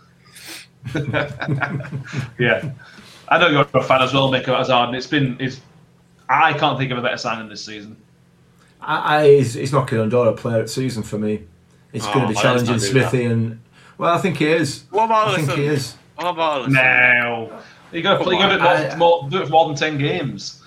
[2.38, 2.70] Yeah,
[3.28, 4.88] I know you're a fan as well, Mick Hazard.
[4.88, 5.60] And it's been it's.
[6.28, 7.96] I can't think of a better signing this season.
[8.80, 11.44] I, I he's, he's knocking on door a player at season for me.
[11.92, 13.60] It's Oh, going to be challenging Smithy and
[13.96, 14.84] well, I think he is.
[14.90, 15.96] What about I think he is.
[16.14, 16.72] What about Alisson?
[16.72, 17.60] No,
[17.92, 18.34] you got to play.
[18.34, 20.62] You got to do it more, more, do it for more than ten games.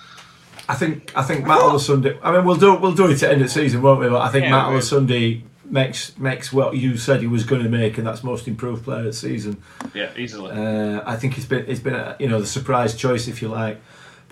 [0.68, 2.18] I think I think Matt Sunday.
[2.22, 4.08] I mean, we'll do we'll do it at end of season, won't we?
[4.08, 4.82] But I think Yeah, Matt we will.
[4.82, 8.84] Sunday makes makes what you said he was going to make, and that's most improved
[8.84, 9.62] player of the season.
[9.94, 10.52] Yeah, easily.
[10.52, 13.48] Uh, I think it's been it's been a, you know the surprise choice if you
[13.48, 13.80] like.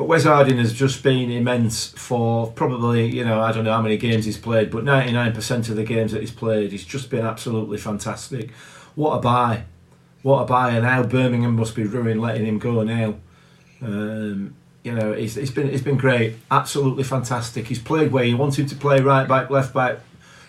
[0.01, 3.83] But Wes Harding has just been immense for probably you know I don't know how
[3.83, 6.87] many games he's played, but ninety nine percent of the games that he's played, he's
[6.87, 8.51] just been absolutely fantastic.
[8.95, 9.65] What a buy!
[10.23, 10.71] What a buy!
[10.71, 13.17] And how Birmingham must be ruined letting him go now.
[13.83, 17.67] Um, you know, he's, he's been it's been great, absolutely fantastic.
[17.67, 19.99] He's played where you want him to play: right back, left back,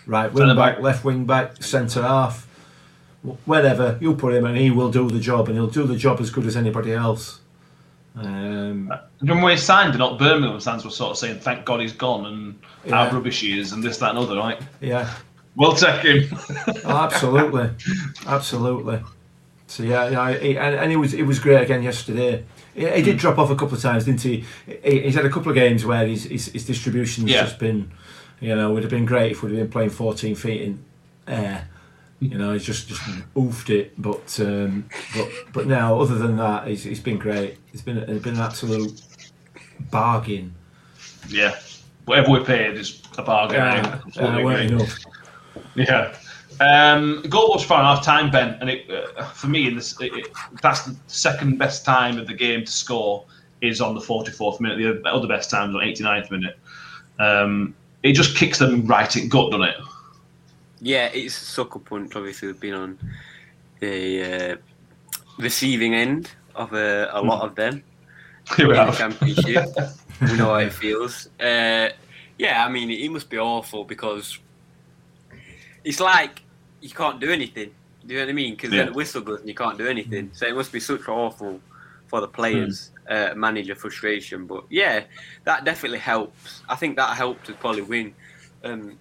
[0.06, 0.80] right wing back, back.
[0.80, 2.48] left wing back, centre half
[3.44, 6.20] wherever you put him and he will do the job and he'll do the job
[6.20, 7.41] as good as anybody else.
[8.14, 12.26] Um, When we signed, not Birmingham fans were sort of saying, "Thank God he's gone,"
[12.26, 13.06] and Yeah.
[13.08, 14.36] how rubbish he is, and this, that, and other.
[14.36, 14.60] Right?
[14.80, 15.08] yeah,
[15.56, 16.38] We'll take him.
[16.84, 17.70] oh, absolutely,
[18.26, 19.00] absolutely.
[19.66, 22.44] So yeah, yeah he, and, and he was he was great again yesterday.
[22.74, 24.44] He, he did drop off a couple of times, didn't he?
[24.82, 27.42] he he's had a couple of games where his his, his distribution's Yeah.
[27.44, 27.90] just been,
[28.40, 30.84] you know, would have been great if we'd have been playing 14 feet in
[31.26, 31.68] air.
[32.22, 33.02] You know, he's just just
[33.34, 37.58] oofed it, but um, but but now other than that, he's, he's been great.
[37.72, 39.02] It's been it's been an absolute
[39.90, 40.54] bargain.
[41.28, 41.58] yeah.
[42.04, 43.56] Whatever we paid is a bargain.
[43.56, 44.98] Yeah, completely uh, weren't enough.
[45.74, 46.14] Yeah.
[46.60, 50.12] Um, goal was for half time, Ben, and it, uh, for me, in this, it,
[50.14, 50.28] it,
[50.62, 53.24] that's the second best time of the game to score
[53.62, 54.78] is on the 44th minute.
[54.78, 56.58] The other best time is on 89th minute.
[57.18, 59.76] Um, it just kicks them right in gut, doesn't it?
[60.82, 62.16] Yeah, it's a sucker punch.
[62.16, 62.98] Obviously, we've been on
[63.78, 64.56] the uh,
[65.38, 67.84] receiving end of a, a lot of them
[68.58, 69.68] in the championship.
[70.20, 71.28] we know how it feels.
[71.40, 71.90] Uh,
[72.36, 74.38] yeah, I mean, it, must be awful because
[75.84, 76.42] it's like
[76.80, 77.70] you can't do anything.
[78.04, 78.54] Do you know what I mean?
[78.54, 78.78] Because Yeah.
[78.78, 80.30] then the whistle goes and you can't do anything.
[80.32, 81.60] So it must be such awful
[82.08, 84.46] for the players, uh, manager frustration.
[84.46, 85.04] But yeah,
[85.44, 86.62] that definitely helps.
[86.68, 88.14] I think that helped us probably win.
[88.64, 88.98] Um,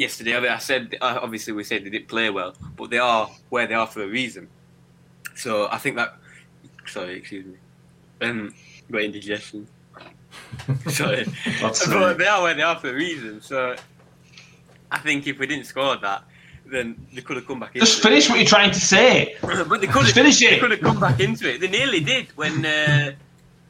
[0.00, 3.30] yesterday, I, mean, I said obviously we said they didn't play well, but they are
[3.50, 4.48] where they are for a reason.
[5.36, 6.16] So I think that.
[6.86, 7.56] Sorry, excuse me.
[8.22, 8.52] Um,
[8.90, 9.68] got indigestion.
[10.88, 11.24] Sorry,
[11.60, 13.40] but they are where they are for a reason.
[13.40, 13.76] So
[14.90, 16.24] I think if we didn't score that,
[16.66, 17.74] then they could have come back.
[17.74, 18.10] just into it.
[18.10, 19.36] finish what you're trying to say.
[19.42, 20.60] but they could have finish They it.
[20.60, 21.60] could have come back into it.
[21.60, 23.12] They nearly did when uh,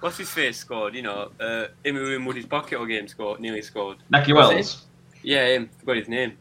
[0.01, 0.95] what's his face scored.
[0.95, 3.99] You know, uh, him who in Woody's pocket or game scored, nearly scored.
[4.13, 4.87] Nahki Wells.
[5.23, 5.71] Yeah, him.
[5.79, 6.37] Forgot his name.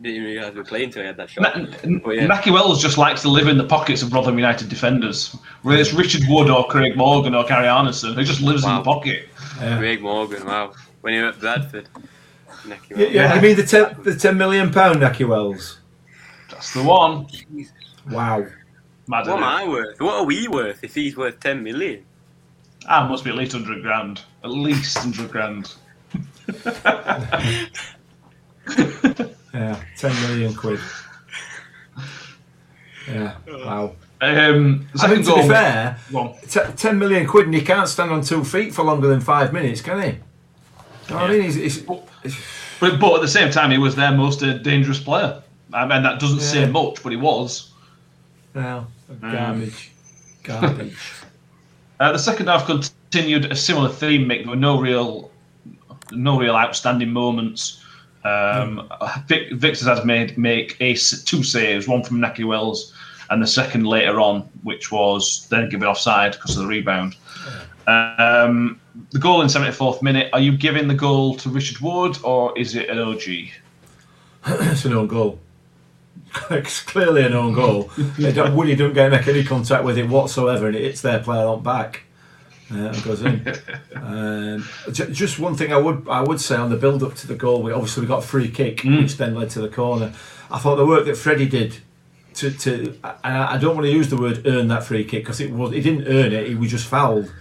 [0.00, 1.42] Didn't even realise we were playing until he had that shot.
[1.56, 2.26] Na- N- But yeah.
[2.28, 5.34] Nahki Wells just likes to live in the pockets of Rotherham United defenders.
[5.62, 8.82] Whether it's Richard Wood or Craig Morgan or Kari Arnason, who just lives in the
[8.82, 9.28] pocket.
[9.60, 9.76] Yeah.
[9.78, 10.46] Craig Morgan.
[10.46, 10.72] Wow.
[11.00, 11.88] When he was at Bradford.
[12.64, 13.34] Necky Yeah, yeah.
[13.34, 15.80] You mean the ten, the ten million pound Nahki Wells?
[16.50, 17.26] That's the one.
[18.10, 18.46] Wow.
[19.08, 19.46] Mad, What am isn't it?
[19.46, 20.00] I worth?
[20.00, 22.04] What are we worth if he's worth 10 million?
[22.86, 24.22] I must be at least 100 grand.
[24.44, 25.74] At least 100 grand.
[29.54, 30.78] Yeah, ten million quid.
[33.08, 33.34] Yeah.
[33.48, 33.94] Wow.
[34.20, 35.98] Um, I mean, to be fair,
[36.48, 39.52] t- ten million quid, and he can't stand on two feet for longer than five
[39.52, 40.08] minutes, can he?
[40.08, 40.14] You
[41.10, 41.42] know what I mean?
[41.42, 41.76] He's, he's,
[42.22, 42.36] he's-
[42.80, 45.42] But, but at the same time, he was their most uh, dangerous player.
[45.72, 47.72] I mean, that doesn't say much, but he was.
[48.54, 48.88] well,
[49.20, 49.90] garbage,
[50.42, 50.96] garbage.
[52.00, 54.28] Uh, the second half continued a similar theme.
[54.28, 54.42] Mick.
[54.42, 55.32] There were no real,
[56.12, 57.82] no real outstanding moments.
[58.28, 58.90] Um,
[59.26, 62.92] Vic, Victor's had made make a two saves, one from Nahki Wells,
[63.30, 67.16] and the second later on, which was then given offside because of the rebound.
[67.86, 68.80] Um,
[69.12, 70.30] the goal in 74th minute.
[70.32, 73.22] Are you giving the goal to Richard Wood or is it an OG?
[74.46, 75.40] it's an own goal.
[76.50, 77.90] it's clearly an own goal.
[78.18, 81.62] Woody don't get make any contact with it whatsoever, and it hits their player on
[81.62, 82.02] back
[82.72, 83.46] uh, goes in.
[83.94, 87.26] um, ju- just one thing I would I would say on the build up to
[87.26, 90.12] the goal, we obviously we got a free kick, which then led to the corner.
[90.50, 91.78] I thought the work that Freddie did.
[92.34, 95.24] To, to and I I don't want to use the word earn that free kick
[95.24, 97.32] because it was he didn't earn it he was just fouled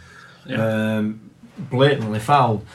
[0.50, 1.30] um,
[1.70, 2.66] blatantly fouled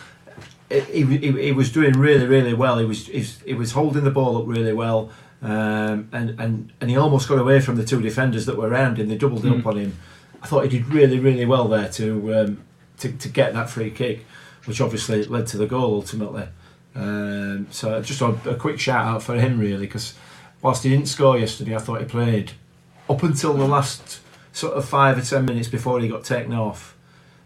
[0.72, 2.78] he, he, he was doing really really well.
[2.78, 5.10] He was he was holding the ball up really well,
[5.42, 8.98] um, and and and he almost got away from the two defenders that were around
[8.98, 9.08] him.
[9.08, 9.98] They doubled up on him.
[10.42, 12.64] I thought he did really really well there to um,
[12.98, 14.26] to to get that free kick,
[14.64, 16.48] which obviously led to the goal ultimately.
[16.94, 20.14] Um, so just a, a quick shout out for him really because
[20.60, 22.52] whilst he didn't score yesterday, I thought he played
[23.08, 24.20] up until the last
[24.52, 26.96] sort of five or ten minutes before he got taken off.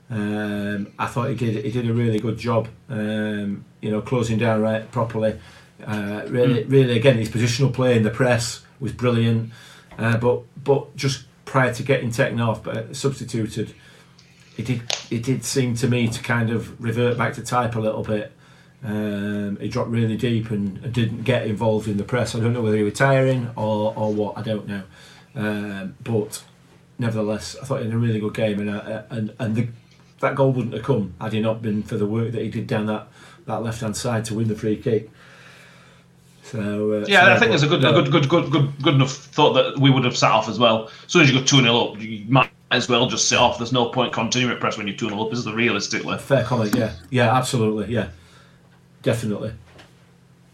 [0.08, 2.68] Um, I thought he did he did a really good job.
[2.88, 5.38] Um, you know, closing down right properly.
[5.84, 9.52] Uh, really, really, again, his positional play in the press was brilliant.
[9.98, 13.74] Uh, but but just prior to getting taken off, but substituted,
[14.58, 17.80] it did it did seem to me to kind of revert back to type a
[17.80, 18.32] little bit.
[18.84, 22.34] Um, he dropped really deep and, didn't get involved in the press.
[22.34, 24.36] I don't know whether he was tiring or, or what.
[24.36, 24.82] I don't know.
[25.34, 26.44] Um, but
[26.98, 29.68] nevertheless, I thought he had a really good game, and uh, and and the,
[30.20, 32.66] that goal wouldn't have come had he not been for the work that he did
[32.66, 33.08] down that,
[33.46, 35.10] that left hand side to win the free kick.
[36.50, 38.94] So uh, Yeah, so I think there's a good, a good, good, good, good, good
[38.94, 40.86] enough thought that we would have sat off as well.
[40.86, 43.58] As soon as you go two 0 up, you might as well just sit off.
[43.58, 45.54] There's no point continuing at press when you're two 0 up, is there?
[45.54, 48.10] Realistically, Fair comment, yeah, yeah, absolutely, yeah,
[49.02, 49.52] definitely,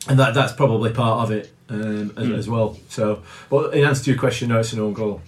[0.09, 2.79] and that that's probably part of it um, as, as well.
[2.89, 5.21] So, but in answer to your question, no, it's an own goal.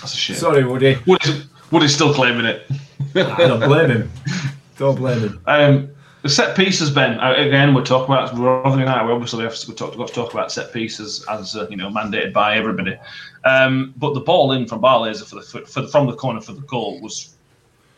[0.00, 0.36] that's a shame.
[0.36, 2.66] Sorry, Woody, Woody's, Woody's still claiming it.
[3.14, 4.10] I don't blame him.
[4.78, 5.40] Don't blame him.
[5.46, 5.90] Um,
[6.26, 7.20] the set pieces, Ben.
[7.20, 9.06] uh, Again, we're talking about Rotherham United.
[9.06, 11.76] We obviously have to, we talk, got to talk about set pieces as uh, you
[11.76, 12.98] know mandated by everybody.
[13.44, 16.52] Um, but the ball in from Barlaser for the for, for, from the corner for
[16.52, 17.36] the goal was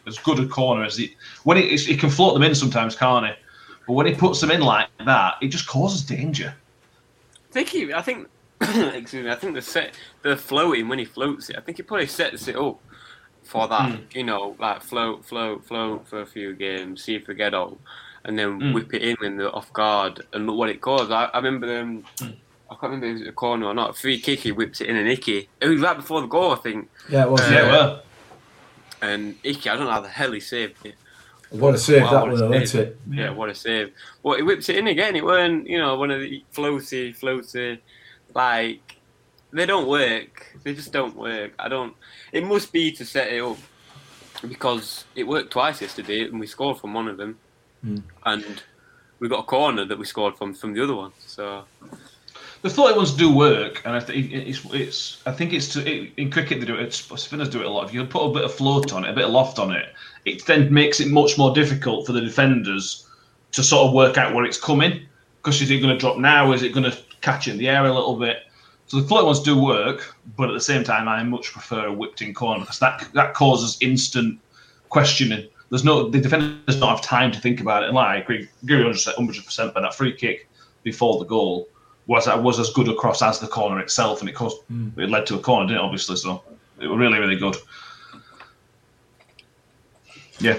[0.06, 3.26] as good a corner as he when he, he can float them in sometimes, can't
[3.26, 3.32] he?
[3.86, 6.54] But when he puts them in like that, it just causes danger.
[7.48, 8.28] I think he, I think,
[8.60, 11.82] excuse me, I think the set, the floating when he floats it, I think he
[11.82, 12.78] probably sets it up
[13.42, 14.02] for that, Hmm.
[14.12, 17.78] you know, like float, float, float for a few games, see if we get on,
[18.24, 18.72] and then Hmm.
[18.72, 21.10] whip it in when they're off guard and look what it caused.
[21.12, 22.30] I, I remember um, Hmm.
[22.70, 23.96] I can't remember if it was a corner or not.
[23.96, 25.48] Free kick, he whips it in and Icky.
[25.60, 26.90] It was right before the goal, I think.
[27.08, 27.40] Yeah, it was.
[27.40, 28.02] Uh, Yeah, well,
[29.00, 30.94] And Icky, I don't know how the hell he saved it.
[31.50, 32.80] what a save Wow, that what a was, wasn't save.
[32.82, 33.00] it?
[33.10, 33.92] Yeah, what a save.
[34.22, 35.16] Well, he whips it in again.
[35.16, 37.78] It weren't, you know, one of the floaty, floaty,
[38.34, 38.96] like,
[39.50, 40.54] they don't work.
[40.62, 41.52] They just don't work.
[41.58, 41.94] I don't,
[42.32, 43.56] it must be to set it up
[44.46, 47.38] because it worked twice yesterday and we scored from one of them.
[47.82, 47.98] Hmm.
[48.24, 48.62] And
[49.20, 51.12] we got a corner that we scored from from the other one.
[51.26, 51.64] So,
[52.62, 56.12] the thought ones do work, and I think it's, it's I think it's to, it,
[56.16, 56.92] in cricket they do it.
[56.92, 57.86] Spinners do it a lot.
[57.86, 59.86] If you put a bit of float on it, a bit of loft on it,
[60.24, 63.06] it then makes it much more difficult for the defenders
[63.52, 65.02] to sort of work out where it's coming.
[65.36, 66.52] Because is it going to drop now?
[66.52, 68.38] Is it going to catch in the air a little bit?
[68.86, 71.92] So the float ones do work, but at the same time, I much prefer a
[71.92, 74.40] whipped-in corner because that that causes instant
[74.88, 75.46] questioning.
[75.70, 77.86] There's no the defenders don't have time to think about it.
[77.86, 79.74] And like I agree, agree 100 percent.
[79.74, 80.48] But that free kick
[80.82, 81.68] before the goal
[82.06, 84.58] was that was as good across as the corner itself, and it caused
[84.96, 85.84] it led to a corner, didn't it?
[85.84, 86.42] Obviously, so
[86.80, 87.56] it was really really good.
[90.40, 90.58] Yeah,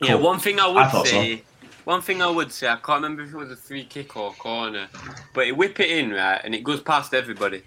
[0.00, 1.12] yeah, one thing I would I thought so.
[1.12, 1.42] say,
[1.84, 4.32] one thing I would say, I can't remember if it was a free kick or
[4.34, 4.88] corner,
[5.34, 7.62] but he whip it in, right, and it goes past everybody.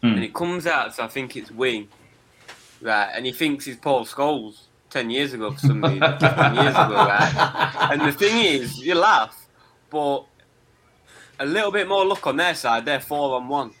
[0.00, 0.16] Hmm.
[0.16, 1.88] and it comes out, so I think it's wing,
[2.82, 3.10] right?
[3.14, 4.63] And he thinks he's Paul Scholes
[4.94, 7.88] ten years ago for some reason, fifteen years ago, right?
[7.90, 9.34] And the thing is, you laugh,
[9.90, 10.24] but
[11.40, 12.84] a little bit more luck on their side.
[12.86, 13.72] They're four on one.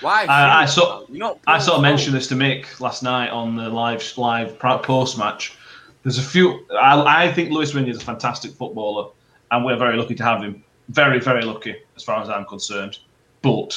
[0.00, 0.26] Why?
[0.28, 1.04] I- I saw-
[1.46, 5.56] I sort of mentioned this to Mick last night on the live live post match.
[6.02, 6.64] There's a few.
[6.80, 9.10] I, I think Lewis Windy is a fantastic footballer,
[9.50, 10.62] and we're very lucky to have him.
[10.90, 12.98] Very very lucky as far as I'm concerned.
[13.42, 13.70] But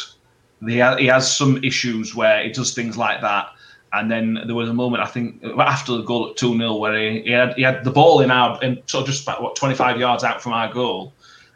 [0.67, 3.47] he he has some issues where he does things like that.
[3.93, 6.97] And then there was a moment I think after the goal at two 0 where
[6.97, 9.55] he, he had he had the ball in our in sort of just about what
[9.55, 11.13] 25 yards out from our goal,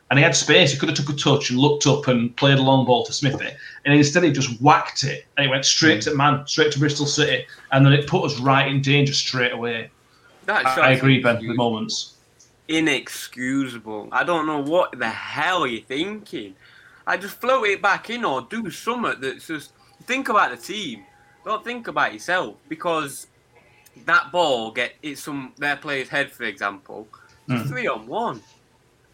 [0.09, 0.73] and he had space.
[0.73, 3.13] He could have took a touch and looked up and played a long ball to
[3.13, 3.49] Smithy,
[3.85, 7.05] and instead he just whacked it and it went straight to man, straight to Bristol
[7.05, 9.89] City, and then it put us right in danger straight away.
[10.45, 11.45] That I, I agree, Ben.
[11.47, 12.15] With moments.
[12.67, 14.09] Inexcusable.
[14.11, 16.55] I don't know what the hell you're thinking.
[17.07, 19.71] I just float it back in or do something that's just
[20.05, 21.03] think about the team.
[21.45, 23.27] Don't think about yourself because
[24.05, 27.07] that ball get it's some their player's head, for example.
[27.47, 27.67] Mm.
[27.67, 28.41] Three on one.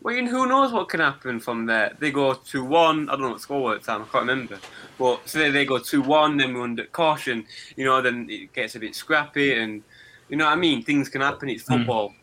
[0.01, 1.95] Well, you know, who knows what can happen from there?
[1.99, 3.07] They go two one.
[3.09, 4.01] I don't know what score was at the time.
[4.01, 4.59] I can't remember.
[4.97, 7.45] But say they go two one, then we're under caution.
[7.75, 9.83] You know, then it gets a bit scrappy, and
[10.29, 10.81] you know what I mean.
[10.83, 11.49] Things can happen.
[11.49, 11.79] It's Mm.
[11.79, 12.13] football.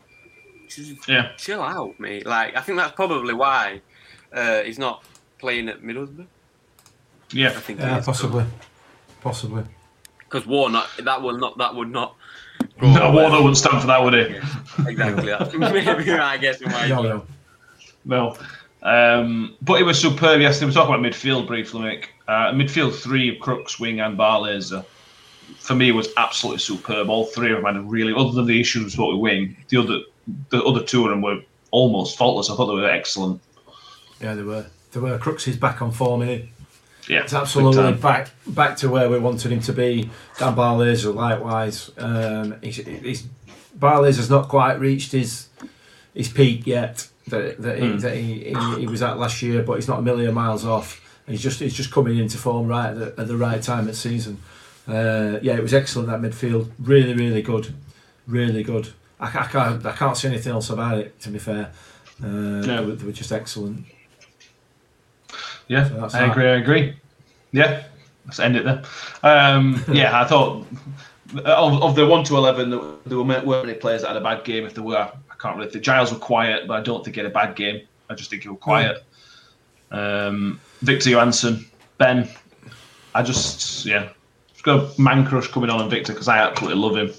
[0.68, 1.33] Just Yeah.
[1.37, 2.27] chill out, mate.
[2.27, 3.83] Like I think that's probably why
[4.33, 5.05] uh, he's not
[5.38, 6.27] playing at Middlesbrough.
[7.31, 7.49] Yeah.
[7.49, 8.44] I think Yeah, possibly,
[9.21, 9.64] possibly.
[10.28, 12.16] Because Warnock that will not that would not.
[12.80, 13.12] No, well.
[13.12, 14.36] Warnock wouldn't stand for that, would he?
[14.88, 15.58] Exactly.
[15.58, 16.88] Maybe I guess why.
[16.88, 17.26] No, no.
[18.04, 18.36] No.
[18.82, 20.66] Um, but it was superb yesterday.
[20.68, 22.04] We talked about midfield briefly, Mick.
[22.28, 24.84] Uh, midfield three of Crooks, Wing, and Barlaser
[25.56, 27.08] for me was absolutely superb.
[27.08, 30.00] All three of them had a really, other than the issues with Wing, the other
[30.50, 32.50] the other two of them were almost faultless.
[32.50, 33.40] I thought they were excellent.
[34.20, 34.66] Yeah, they were.
[34.92, 36.48] there were Crooks is back on form in it.
[37.09, 40.11] Yeah, It's absolutely back back to where we wanted him to be.
[40.38, 41.90] Dan Barlaser, likewise.
[41.97, 43.27] Um, he's, he's,
[43.79, 45.49] Barlaser's not quite reached his
[46.14, 47.99] his peak yet that, that, he, Hmm.
[47.99, 51.01] that he, he, he was at last year, but he's not a million miles off.
[51.27, 53.88] And he's just he's just coming into form right at the, at the right time
[53.88, 54.38] of season.
[54.87, 56.71] Uh, yeah, it was excellent that midfield.
[56.79, 57.75] Really, really good,
[58.27, 58.88] really good.
[59.21, 61.21] I, I can't I can't say anything else about it.
[61.21, 61.71] To be fair,
[62.23, 62.27] uh,
[62.62, 63.85] they, were, they were just excellent.
[65.68, 66.31] Yeah, So that's I that.
[66.31, 66.46] agree.
[66.46, 66.96] I agree.
[67.52, 67.85] Yeah,
[68.26, 68.83] let's end it there.
[69.22, 70.66] Um, yeah, I thought
[71.44, 74.44] of, of the one to eleven, there there weren't many players that had a bad
[74.44, 74.64] game.
[74.64, 77.20] If there were, I can't really The Giles were quiet, but I don't think he
[77.20, 77.87] had a bad game.
[78.11, 79.04] I just think he was quiet.
[79.90, 81.64] Um, Viktor Johansson,
[81.98, 82.28] Ben.
[83.14, 84.11] I just yeah,
[84.52, 87.12] just got a man crush coming on on Viktor because I absolutely love him.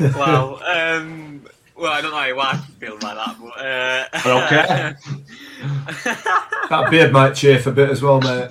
[0.16, 0.60] wow.
[0.64, 1.42] Um,
[1.78, 3.58] well, I don't know why I feel like that, but.
[3.58, 4.94] Uh, Okay.
[6.68, 8.48] That beard might chafe a bit as well, mate.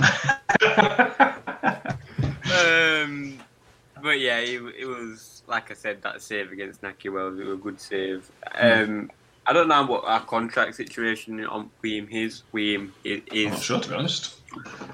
[2.52, 3.38] um,
[4.02, 7.40] but yeah, it, it was like I said that save against Nahki Wells.
[7.40, 8.30] It was a good save.
[8.56, 9.12] Um,
[9.46, 12.44] I don't know what our contract situation on with him is.
[12.52, 13.63] With him i- I'm not is.
[13.63, 14.36] sure to be honest.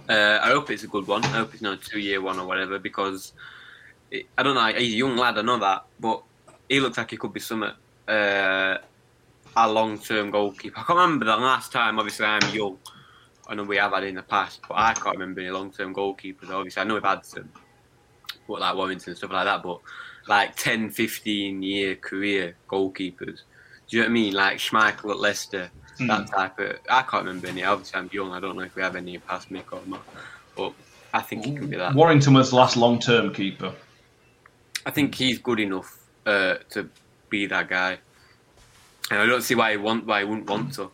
[0.10, 1.24] Uh, I hope it's a good one.
[1.24, 3.34] I hope it's not a two-year one or whatever because
[4.12, 4.66] it, I don't know.
[4.78, 5.38] He's a young lad.
[5.38, 6.22] I know that, but
[6.70, 7.72] he looks like he could be something.
[8.08, 8.78] Uh,
[9.56, 10.80] a long-term goalkeeper.
[10.80, 12.00] I can't remember the last time.
[12.00, 12.78] Obviously, I'm young.
[13.48, 16.50] I know we have had in the past, but I can't remember any long-term goalkeepers.
[16.50, 17.50] Obviously, I know we've had some,
[18.48, 19.62] but like Warrington and stuff like that.
[19.62, 19.80] But
[20.28, 23.42] like 10, 15 year career goalkeepers.
[23.88, 24.34] Do you know what I mean?
[24.34, 26.78] Like Schmeichel at Leicester, that type of.
[26.90, 27.64] I can't remember any.
[27.64, 28.32] Obviously, I'm young.
[28.32, 30.04] I don't know if we have any past Mick or not,
[30.56, 30.74] but
[31.14, 31.94] I think he can be that.
[31.94, 33.74] Warrington was the last long-term keeper.
[34.86, 36.90] I think he's good enough uh, to
[37.34, 37.98] be that guy,
[39.10, 40.92] and I don't see why he want why he wouldn't want to.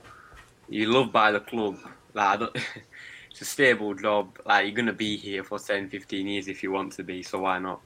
[0.69, 1.77] You're loved by the club.
[2.13, 2.55] Like, I don't,
[3.31, 4.39] it's a stable job.
[4.45, 7.23] Like you're gonna be here for 10, 15 years if you want to be.
[7.23, 7.81] So why not?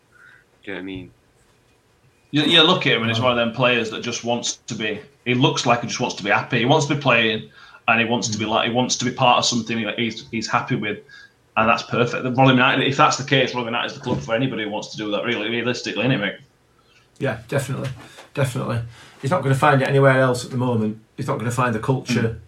[0.63, 1.12] Do you know what I mean?
[2.32, 4.76] You, you look at him and he's one of them players that just wants to
[4.76, 5.02] be.
[5.26, 6.60] He looks like he just wants to be happy.
[6.60, 7.50] He wants to be playing,
[7.88, 10.28] and he wants to be like he wants to be part of something that he's
[10.30, 11.00] he's happy with,
[11.58, 12.24] and that's perfect.
[12.24, 14.70] The Rotherham United, if that's the case, Rotherham United is the club for anybody who
[14.70, 15.24] wants to do that.
[15.26, 16.39] Really, realistically, isn't it, Mick?
[17.20, 17.89] Yeah, definitely,
[18.34, 18.82] definitely.
[19.22, 21.00] He's not going to find it anywhere else at the moment.
[21.17, 22.39] He's not going to find the culture,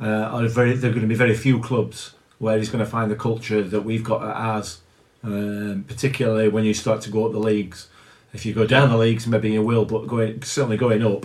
[0.00, 2.90] uh, or very, there are going to be very few clubs where he's going to
[2.90, 4.80] find the culture that we've got at ours.
[5.24, 7.88] Um, particularly when you start to go up the leagues.
[8.34, 11.24] If you go down the leagues, maybe you will, but going certainly going up,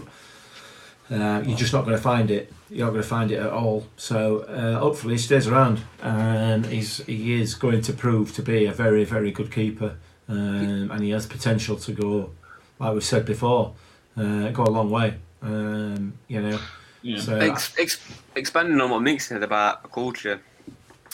[1.12, 2.54] uh, you're just not going to find it.
[2.70, 3.88] You're not going to find it at all.
[3.98, 8.68] So uh, hopefully he stays around, and he's he is going to prove to be
[8.68, 9.98] a very very good keeper,
[10.30, 12.32] um, and he has potential to go,
[12.80, 13.74] like we said before,
[14.20, 15.16] uh, go a long way.
[15.42, 16.60] Um, you know,
[17.02, 17.20] Yeah.
[17.22, 18.00] so Ex- ex-
[18.36, 20.42] expanding on what Mick said about culture,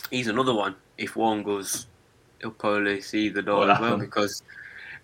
[0.10, 0.76] he's another one.
[0.98, 1.86] If one goes,
[2.42, 4.10] he'll probably see the door What as well happened?
[4.10, 4.42] because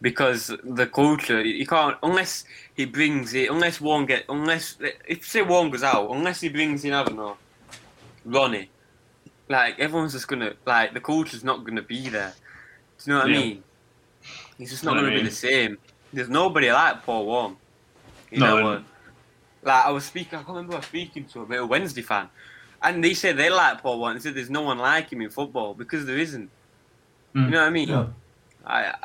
[0.02, 5.44] because the culture you can't unless he brings it unless one get unless if say
[5.44, 7.38] one goes out unless he brings in I don't know
[8.26, 8.70] Ronnie,
[9.48, 12.34] like everyone's just gonna like the culture's not gonna be there.
[12.98, 13.38] Do you know what Yeah.
[13.38, 13.64] I mean?
[14.60, 15.78] It's just not Know gonna I be the same.
[16.14, 17.56] There's nobody like Paul Warne.
[18.32, 18.84] You No, know and- what?
[19.64, 22.30] Like I was speaking, I can't remember I was speaking to a, a Wednesday fan,
[22.82, 24.16] and they said they like Paul Warne.
[24.16, 26.50] They said there's no one like him in football because there isn't.
[27.36, 27.46] Mm.
[27.46, 27.88] You know what I mean?
[27.90, 28.06] yeah.
[28.66, 28.96] I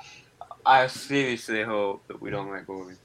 [0.65, 2.99] I seriously hope that we don't let go of him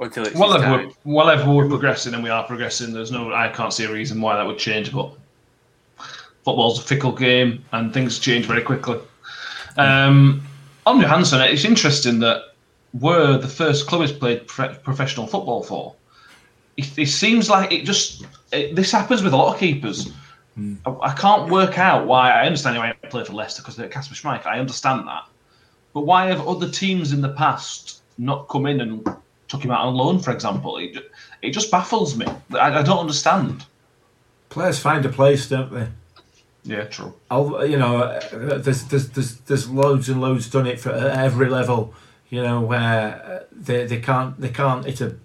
[0.00, 3.48] until it's his Whatever, we're, whatever we're progressing and we are progressing, there's no, I
[3.48, 4.92] can't see a reason why that would change.
[4.92, 5.12] But
[6.44, 8.98] football's a fickle game and things change very quickly.
[9.76, 10.42] Um,
[10.86, 12.49] on Johansson, it's interesting that
[12.94, 15.94] we're the first club he's played prof- professional football for.
[16.76, 20.12] It, it seems like it just it, this happens with a lot of keepers.
[20.84, 22.30] I, I can't work out why.
[22.30, 24.46] I understand why he played for Leicester because they're Kasper Schmeichel.
[24.46, 25.24] I understand that,
[25.94, 29.06] but why have other teams in the past not come in and
[29.48, 30.76] took him out on loan, for example?
[30.78, 31.10] It,
[31.42, 32.26] it just baffles me.
[32.52, 33.64] I, I don't understand.
[34.48, 35.86] Players find a place, don't they?
[36.64, 37.14] Yeah, true.
[37.30, 41.18] I'll, you know, uh, there's, there's there's there's loads and loads done it for at
[41.18, 41.94] every level.
[42.30, 45.16] You know where uh, they they can't they can't hit a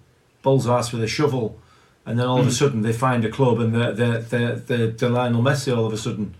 [0.42, 1.58] bull's ass with a shovel,
[2.04, 4.86] and then all of a sudden they find a club and they're they're they're, they're,
[4.88, 6.34] they're Lionel Messi all of a sudden,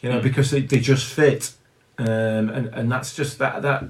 [0.00, 1.52] you know, because they, they just fit,
[1.98, 3.84] um, and and that's just that that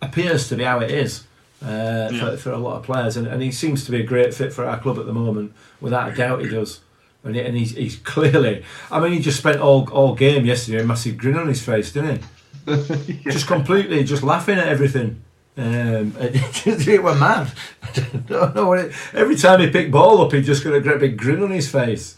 [0.00, 1.24] appears to be how it is.
[1.60, 2.20] Uh, Yeah.
[2.20, 4.52] for, for a lot of players, and, and he seems to be a great fit
[4.52, 5.52] for our club at the moment.
[5.80, 6.78] Without a doubt, he does.
[7.24, 8.62] And, he, and he's, he's clearly.
[8.92, 11.60] I mean, he just spent all all game yesterday with a massive grin on his
[11.60, 12.22] face, didn't
[12.66, 13.14] he?
[13.24, 15.22] Just completely, just laughing at everything.
[15.58, 17.52] Um, it were mad.
[17.82, 17.90] I
[18.30, 21.18] don't know it, every time he picked ball up, he just got a great big
[21.18, 22.16] grin on his face.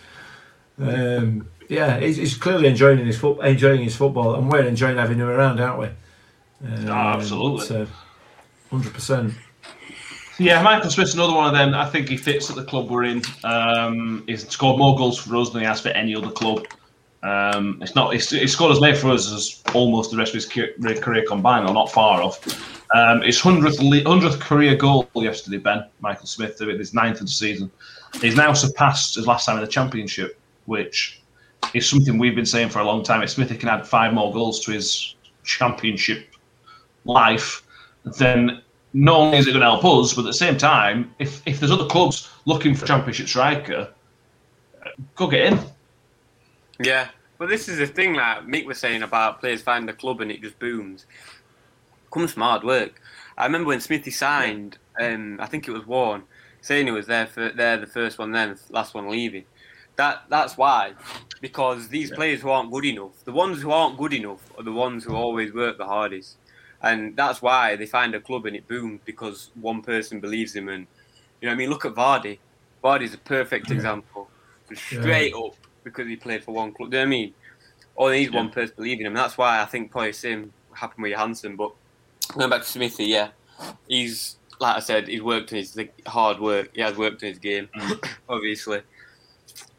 [0.79, 5.19] Um, yeah, he's, he's clearly enjoying his foot, enjoying his football, and we're enjoying having
[5.19, 5.87] him around, aren't we?
[6.67, 7.87] Um, Oh, absolutely.
[8.71, 9.35] Hundred percent.
[10.39, 11.75] Yeah, Michael Smith's another one of them.
[11.75, 13.23] I think he fits at the club we're in.
[13.45, 16.67] Um, he's scored more goals for us than he has for any other club.
[17.23, 18.13] Um, it's not.
[18.13, 21.69] He's, he scored as many for us as almost the rest of his career combined,
[21.69, 22.80] or not far off.
[22.93, 27.71] Um, his hundredth hundredth career goal yesterday, Ben Michael Smith, his ninth of the season.
[28.21, 31.21] He's now surpassed his last time in the championship, which
[31.73, 33.23] is something we've been saying for a long time.
[33.23, 35.15] If Smithy can add five more goals to his
[35.45, 36.35] championship
[37.05, 37.63] life,
[38.05, 38.63] then
[38.93, 41.61] not only is it going to help us, but at the same time, if, if
[41.61, 43.89] there's other clubs looking for championship striker,
[44.85, 45.61] uh, go get in.
[46.83, 50.21] Yeah, but this is the thing that Mick was saying about players find a club
[50.21, 51.07] and it just booms.
[52.11, 53.01] Comes from hard work.
[53.39, 56.25] I remember when Smithy signed, um, I think it was Warne,
[56.61, 59.45] saying he was there for there the first one, then last one leaving.
[59.97, 60.95] That that's why,
[61.41, 64.73] because these players who aren't good enough, the ones who aren't good enough are the
[64.73, 66.37] ones who always work the hardest,
[66.83, 70.69] and that's why they find a club and it booms because one person believes him
[70.69, 70.87] and
[71.41, 71.71] you know what I mean.
[71.71, 72.39] Look at Vardy.
[72.83, 74.29] Vardy's a perfect example.
[74.73, 75.55] Straight up
[75.85, 76.91] because he played for one club.
[76.91, 77.35] Do you know what I mean?
[77.97, 79.15] All he needs one person believing him.
[79.15, 81.57] That's why I think probably same happened with Johansson.
[81.57, 81.73] But
[82.33, 83.29] going back to Smithy, yeah,
[83.89, 86.71] he's like I said, he's worked his like, hard work.
[86.75, 88.09] He has worked in his game, mm.
[88.29, 88.83] obviously.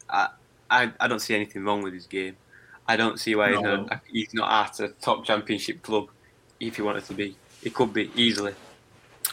[0.10, 0.30] I,
[0.70, 2.36] I I don't see anything wrong with his game.
[2.88, 3.84] I don't see why he's, No.
[3.84, 6.10] not, he's not at a top championship club
[6.60, 7.36] if he wanted to be.
[7.62, 8.54] He could be easily.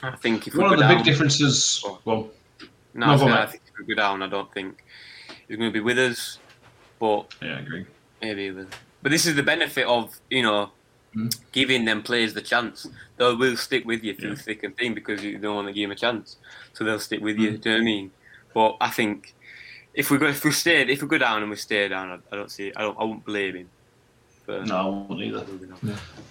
[0.02, 1.82] I think if we One of the down, big differences.
[2.04, 2.30] Well,
[2.94, 4.84] no, I think- I think if we go down, I don't think
[5.48, 6.38] he's going to be with us.
[7.00, 7.86] But yeah, I agree.
[8.20, 8.70] Maybe with.
[9.02, 10.70] But this is the benefit of you know
[11.18, 11.40] Mm.
[11.52, 12.86] giving them players the chance.
[13.16, 14.36] They will stick with you through Yeah.
[14.46, 16.36] thick and thin because you don't want to give them a chance,
[16.74, 17.52] so they'll stick with you.
[17.52, 17.60] Mm.
[17.62, 18.10] Do you know what I mean?
[18.54, 19.34] But I think
[19.94, 22.18] if we go if we stay if we go down and we stay down, I,
[22.32, 23.68] I don't see I don't I won't blame him.
[24.46, 25.44] For No, I won't either.
[25.50, 25.78] moving on.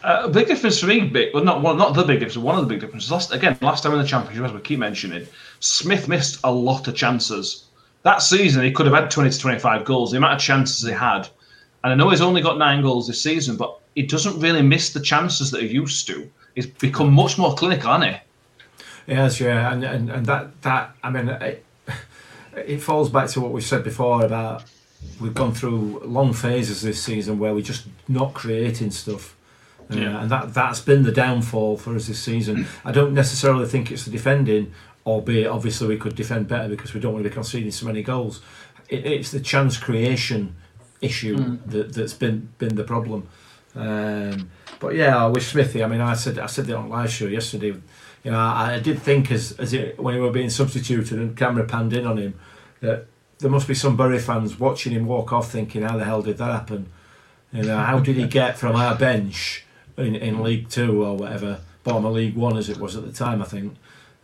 [0.03, 2.38] Uh, a big difference for me, big, well, not one, not the big difference.
[2.38, 3.11] One of the big differences.
[3.11, 5.27] Last again, last time in the championship, as we keep mentioning,
[5.59, 7.65] Smith missed a lot of chances.
[8.03, 10.11] That season, he could have had twenty to twenty-five goals.
[10.11, 11.27] The amount of chances he had,
[11.83, 14.93] and I know he's only got nine goals this season, but he doesn't really miss
[14.93, 16.29] the chances that he used to.
[16.55, 19.13] He's become much more clinical, hasn't he?
[19.13, 21.65] Yes, yeah, and, and, and that that I mean, it,
[22.55, 24.63] it falls back to what we said before about
[25.21, 29.35] we've gone through long phases this season where we're just not creating stuff.
[29.89, 30.21] Uh, Yeah.
[30.21, 32.67] and that that's been the downfall for us this season.
[32.85, 34.73] I don't necessarily think it's the defending,
[35.05, 38.03] albeit obviously we could defend better because we don't want to be conceding so many
[38.03, 38.41] goals.
[38.89, 40.55] It, it's the chance creation
[41.01, 43.21] issue that that's been been the problem.
[43.78, 44.49] Um,
[44.80, 47.73] but yeah, with Smithy, I mean, I said I said it on live show yesterday.
[48.23, 51.38] You know, I, I did think as as it, when he were being substituted and
[51.38, 52.39] camera panned in on him
[52.82, 53.05] that
[53.39, 56.38] there must be some Bury fans watching him walk off, thinking, "How the hell did
[56.38, 56.89] that happen?
[57.53, 59.65] You know, how did he get from our bench
[59.95, 63.11] in, in League Two or whatever, bottom of League One as it was at the
[63.11, 63.75] time, I think,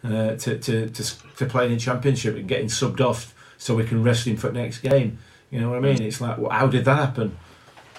[0.04, 4.04] uh, to, to to to playing in Championship and getting subbed off so we can
[4.04, 5.20] rest him for next game?
[5.52, 6.02] You know what I mean?
[6.02, 7.38] It's like, well, how did that happen?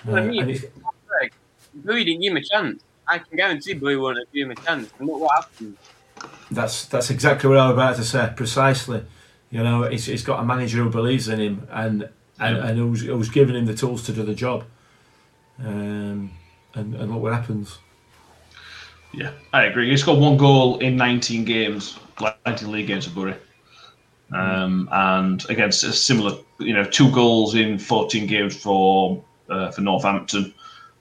[0.06, 0.64] I Uh, and it's,
[1.74, 2.82] Bowie didn't give him a chance.
[3.06, 4.90] I can guarantee Bowie won't have given him a chance.
[4.98, 5.76] And look what happened.
[6.50, 8.32] That's that's exactly what I was about to say.
[8.36, 9.04] Precisely,
[9.50, 12.08] you know, he's, he's got a manager who believes in him and
[12.38, 12.66] and, Yeah.
[12.66, 14.64] and who's, who's giving him the tools to do the job.
[15.58, 16.32] Um,
[16.74, 17.78] and, and look what happens.
[19.12, 19.88] Yeah, I agree.
[19.90, 21.96] He scored one goal in 19 games,
[22.44, 23.34] 19 league games for Bury.
[24.32, 29.82] Um, and against a similar, you know, two goals in 14 games for uh, for
[29.82, 30.52] Northampton,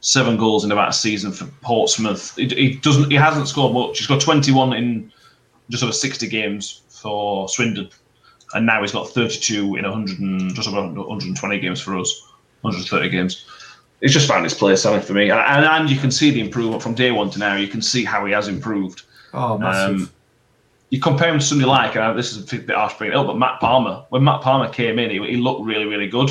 [0.04, 2.36] seven goals in about a season for Portsmouth.
[2.36, 3.98] He, he doesn't, he hasn't scored much.
[3.98, 5.12] He's got 21 in
[5.70, 7.90] just over 60 games for Swindon,
[8.54, 12.32] and now he's got 32 in 100 and, just over 120 games for us,
[12.62, 13.48] 130 games.
[14.02, 16.42] He's just found his place, Sally, for me, and, and, and you can see the
[16.42, 17.56] improvement from day one to now.
[17.56, 19.04] You can see how he has improved.
[19.34, 20.02] Oh, massive.
[20.02, 20.10] Um,
[20.90, 23.28] you compare him to somebody like, uh, this is a bit harsh bringing it up,
[23.28, 24.04] but Matt Palmer.
[24.10, 26.30] When Matt Palmer came in, he, he looked really, really good.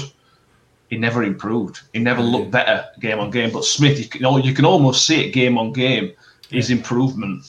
[0.93, 1.81] He never improved.
[1.95, 3.51] He never looked better game on game.
[3.51, 6.13] But Smith, you can, you can almost see it game on game,
[6.51, 7.47] his improvement.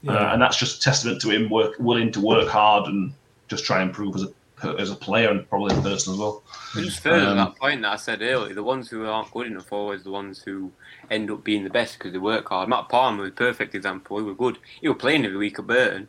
[0.00, 0.12] Yeah.
[0.12, 3.12] Uh, and that's just a testament to him work, willing to work hard and
[3.48, 6.42] just try and improve as a, as a player and probably a person as well.
[6.74, 9.30] But just further Um, to that point that I said earlier, the ones who aren't
[9.30, 10.72] good enough are always the ones who
[11.10, 12.70] end up being the best because they work hard.
[12.70, 14.16] Matt Palmer was a perfect example.
[14.16, 14.56] He was good.
[14.80, 16.08] He was playing every week at Burton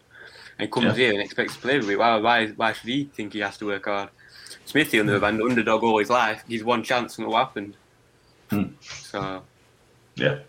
[0.57, 0.93] and comes Yeah.
[0.93, 1.99] here and expects to play every week.
[1.99, 4.07] Why, why, why should he think he has to work hard?
[4.67, 6.43] Smithy, on the other hand, underdog all his life.
[6.47, 7.77] He's one chance and what happened.
[8.49, 8.63] Hmm.
[8.81, 9.41] So,
[10.15, 10.39] Yeah.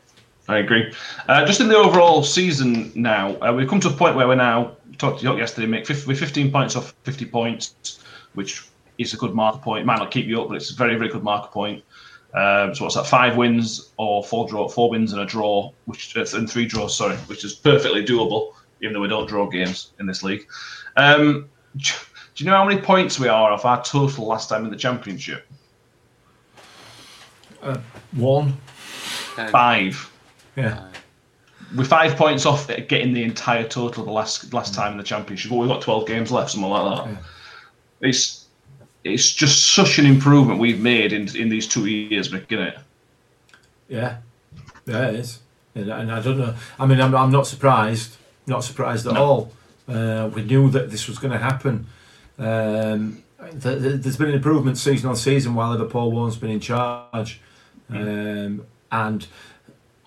[0.49, 0.95] I agree.
[1.29, 4.35] Uh, just in the overall season now, uh, we've come to a point where we're
[4.35, 5.85] now talked to you yesterday.
[5.85, 8.03] 50, we're 15 points off 50 points,
[8.33, 8.67] which
[8.97, 9.83] is a good marker point.
[9.83, 11.85] It might not keep you up, but it's a very very good marker point.
[12.33, 13.07] Um, so what's that?
[13.07, 16.97] Five wins or four draw, four wins and a draw, which uh, and three draws.
[16.97, 20.47] Sorry, which is perfectly doable, even though we don't draw games in this league.
[20.97, 21.51] Um,
[22.39, 24.77] do you know how many points we are off our total last time in the
[24.77, 25.45] championship?
[28.13, 28.57] One.
[29.37, 30.09] Um, Five.
[30.55, 30.87] Yeah.
[31.77, 35.51] We're five points off getting the entire total the last last time in the championship.
[35.51, 37.11] But we've got twelve games left, something like that.
[37.11, 37.17] Yeah.
[38.09, 38.47] It's
[39.03, 42.79] it's just such an improvement we've made in in these two years, Mick, isn't it?
[43.89, 44.19] Yeah.
[44.87, 45.41] Yeah, it is.
[45.75, 46.55] And, and I don't know.
[46.79, 48.17] I mean, I'm, I'm not surprised.
[48.47, 49.25] Not surprised at No.
[49.25, 49.53] all.
[49.89, 51.87] Uh, we knew that this was going to happen.
[52.39, 56.61] Um, th- th- there's been an improvement season on season while Liverpool one's been in
[56.61, 57.41] charge.
[57.91, 59.27] Um, and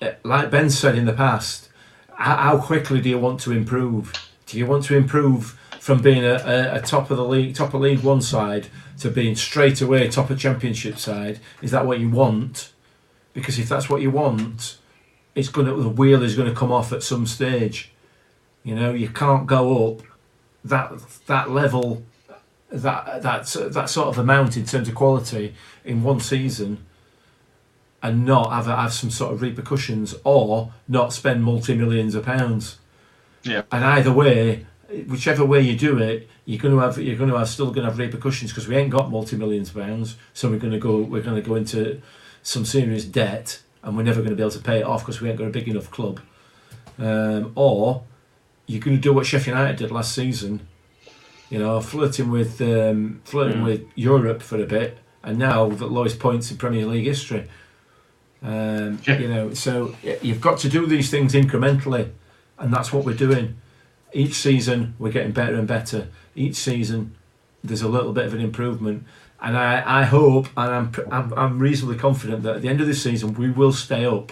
[0.02, 1.70] uh, like Ben said in the past,
[2.14, 4.14] how, how quickly do you want to improve?
[4.46, 7.74] Do you want to improve from being a, a, a top of the league, top
[7.74, 8.68] of League One side,
[9.00, 11.40] to being straight away top of Championship side?
[11.62, 12.72] Is that what you want?
[13.34, 14.78] Because if that's what you want,
[15.34, 17.92] it's gonna the wheel is gonna come off at some stage.
[18.64, 20.02] You know, you can't go up
[20.64, 20.92] that
[21.28, 22.04] that level,
[22.72, 26.86] that that that sort of amount in terms of quality in one season,
[28.02, 32.80] and not have have some sort of repercussions or not spend multi millions of pounds.
[33.44, 33.64] Yeah.
[33.72, 34.66] And either way,
[35.08, 37.86] whichever way you do it, you're going to have you're going to have still going
[37.86, 40.16] to have repercussions because we ain't got multi millions of pounds.
[40.34, 42.02] So we're going to go we're going to go into
[42.44, 45.22] some serious debt, and we're never going to be able to pay it off because
[45.22, 46.22] we ain't got a big enough club.
[46.98, 48.04] Um, or
[48.68, 50.68] you're going to do what Sheffield United did last season,
[51.52, 53.66] you know, flirting with um, flirting Mm.
[53.66, 57.44] with Europe for a bit, and now the lowest points in Premier League history.
[58.44, 59.20] Um, Yeah.
[59.20, 59.94] You know, so
[60.24, 62.10] you've got to do these things incrementally,
[62.58, 63.58] and that's what we're doing.
[64.14, 66.08] Each season we're getting better and better.
[66.36, 67.12] Each season
[67.64, 69.04] there's a little bit of an improvement,
[69.42, 72.88] and I, I hope and I'm, I'm I'm reasonably confident that at the end of
[72.88, 74.32] this season we will stay up.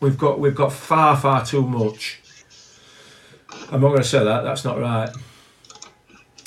[0.00, 2.20] We've got we've got far far too much.
[3.70, 4.42] I'm not going to say that.
[4.42, 5.10] That's not right.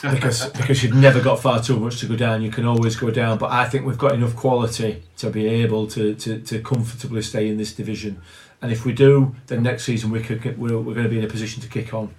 [0.01, 2.41] Because because you've never got far too much to go down.
[2.41, 3.37] You can always go down.
[3.37, 7.47] But I think we've got enough quality to be able to, to, to comfortably stay
[7.47, 8.21] in this division.
[8.61, 11.23] And if we do, then next season we could we're, we're going to be in
[11.23, 12.13] a position to kick on.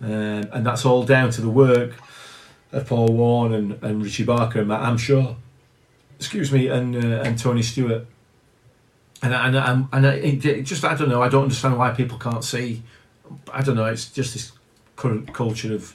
[0.00, 1.94] Um, and that's all down to the work
[2.72, 5.36] of Paul Warne and, and Richie Barker and Matt Hamshaw.
[6.16, 8.06] Excuse me, and uh, and Tony Stewart.
[9.22, 11.22] And and and, and it just I don't know.
[11.22, 12.82] I don't understand why people can't see.
[13.52, 13.86] I don't know.
[13.86, 14.52] It's just this
[14.96, 15.94] current culture of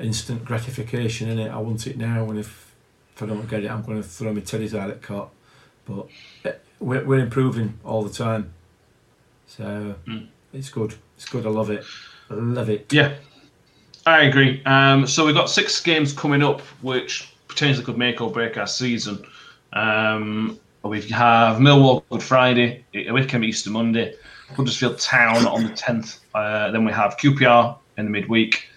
[0.00, 1.50] instant gratification in it.
[1.50, 2.74] I want it now, and if
[3.14, 5.30] if I don't get it, I'm going to throw my teddies out at cot.
[5.86, 6.06] But
[6.44, 8.52] eh, we're, we're improving all the time,
[9.46, 10.26] so Mm.
[10.52, 10.94] it's good.
[11.16, 11.46] It's good.
[11.46, 11.84] I love it.
[12.30, 12.92] I love it.
[12.92, 13.14] Yeah,
[14.06, 14.62] I agree.
[14.64, 18.66] Um, so we've got six games coming up, which potentially could make or break our
[18.66, 19.24] season.
[19.72, 24.14] Um, we have Millwall Good Friday, Wycombe Easter Monday,
[24.54, 26.20] Huddersfield Town on the 10th.
[26.34, 28.68] Uh, then we have QPR in the midweek,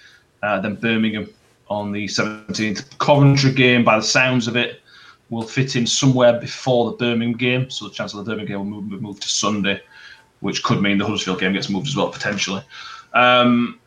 [0.44, 1.30] uh, then Birmingham
[1.70, 2.98] on the 17th.
[2.98, 4.82] Coventry game, by the sounds of it,
[5.30, 7.70] will fit in somewhere before the Birmingham game.
[7.70, 9.82] So the chance of the Birmingham game will move, move to Sunday,
[10.42, 12.62] which could mean the Huddersfield game gets moved as well, potentially.
[13.14, 13.80] Um,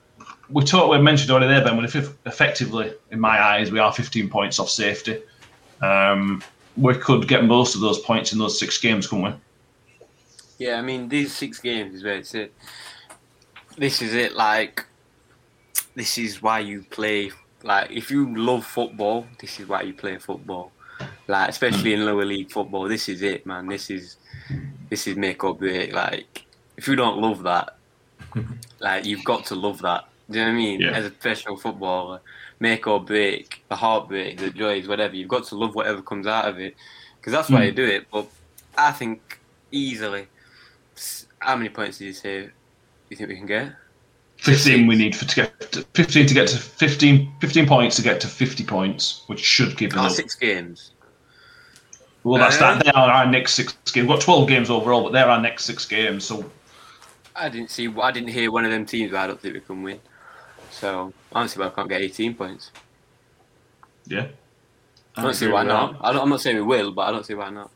[0.48, 1.96] we talked, we mentioned already there, Ben, but if
[2.26, 5.22] effectively, in my eyes, we are 15 points off safety.
[5.82, 6.42] Um,
[6.76, 9.32] we could get most of those points in those six games, couldn't we?
[10.58, 12.54] Yeah, I mean these six games is where it's it.
[13.76, 14.34] This is it.
[14.34, 14.84] Like,
[15.94, 17.30] this is why you play.
[17.62, 20.70] Like, if you love football, this is why you play football.
[21.26, 23.66] Like, especially in lower league football, this is it, man.
[23.66, 24.16] This is
[24.90, 25.92] this is make or break.
[25.92, 26.44] Like,
[26.76, 27.76] if you don't love that,
[28.80, 30.04] like you've got to love that.
[30.30, 30.80] Do you know what I mean?
[30.80, 30.90] Yeah.
[30.92, 32.20] As a professional footballer,
[32.60, 35.14] make or break, the heartbreak, the joys, whatever.
[35.16, 36.74] You've got to love whatever comes out of it,
[37.18, 37.66] because that's why Mm.
[37.66, 38.06] you do it.
[38.10, 38.26] But
[38.76, 39.38] I think
[39.70, 40.26] easily,
[41.38, 42.48] how many points do you say
[43.08, 43.72] you think we can get?
[44.44, 48.02] 15 we need for to get to 15 to get to 15, 15 points to
[48.02, 50.90] get to 50 points, which should give it Oh, six games.
[52.24, 52.84] Well, that's Uh, that.
[52.84, 54.06] They are our next six games.
[54.06, 56.24] We've got 12 games overall, but they're our next six games.
[56.24, 56.50] So
[57.34, 57.88] I didn't see.
[58.00, 60.00] I didn't hear one of them teams where I don't think we can win.
[60.70, 62.70] So I don't see why I can't get 18 points.
[64.06, 64.26] yeah,
[65.16, 65.96] I don't see why not.
[66.00, 67.70] I don't, I'm not saying we will, but I don't see why not.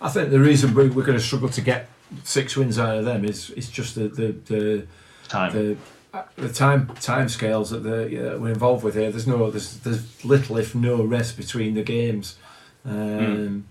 [0.00, 1.88] I think the reason we, we're going to struggle to get
[2.24, 4.86] six wins out of them is it's just the the the,
[5.28, 5.52] Time.
[5.52, 5.76] the,
[6.14, 9.10] uh, the time time scales that the, uh, we're involved with here.
[9.10, 12.36] There's no there's there's little if no rest between the games.
[12.84, 13.66] Um,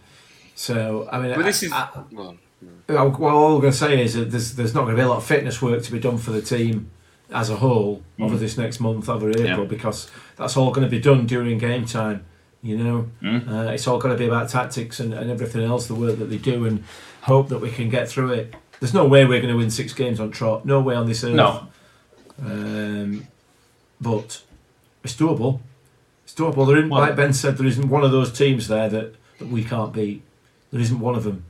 [0.56, 2.38] So I mean, But this I- is I- well,
[2.88, 5.10] Well, all I'm going to say is that there's there's not going to be a
[5.10, 6.90] lot of fitness work to be done for the team
[7.32, 9.64] as a whole over this next month, over April, Yeah.
[9.66, 12.24] because that's all going to be done during game time.
[12.64, 13.48] You know, Mm.
[13.68, 16.26] uh, it's all going to be about tactics and, and everything else, the work that
[16.30, 16.84] they do, and
[17.22, 18.56] hope that we can get through it.
[18.80, 20.66] There's no way we're going to win six games on trot.
[20.66, 21.34] No way on this earth.
[21.34, 21.68] No.
[22.40, 23.28] Um,
[24.00, 24.42] but
[25.04, 25.60] it's doable.
[26.24, 26.68] It's doable.
[26.68, 29.48] There isn't, Well- like Ben said, there isn't one of those teams there that, that
[29.48, 30.22] we can't beat.
[30.72, 31.44] There isn't one of them.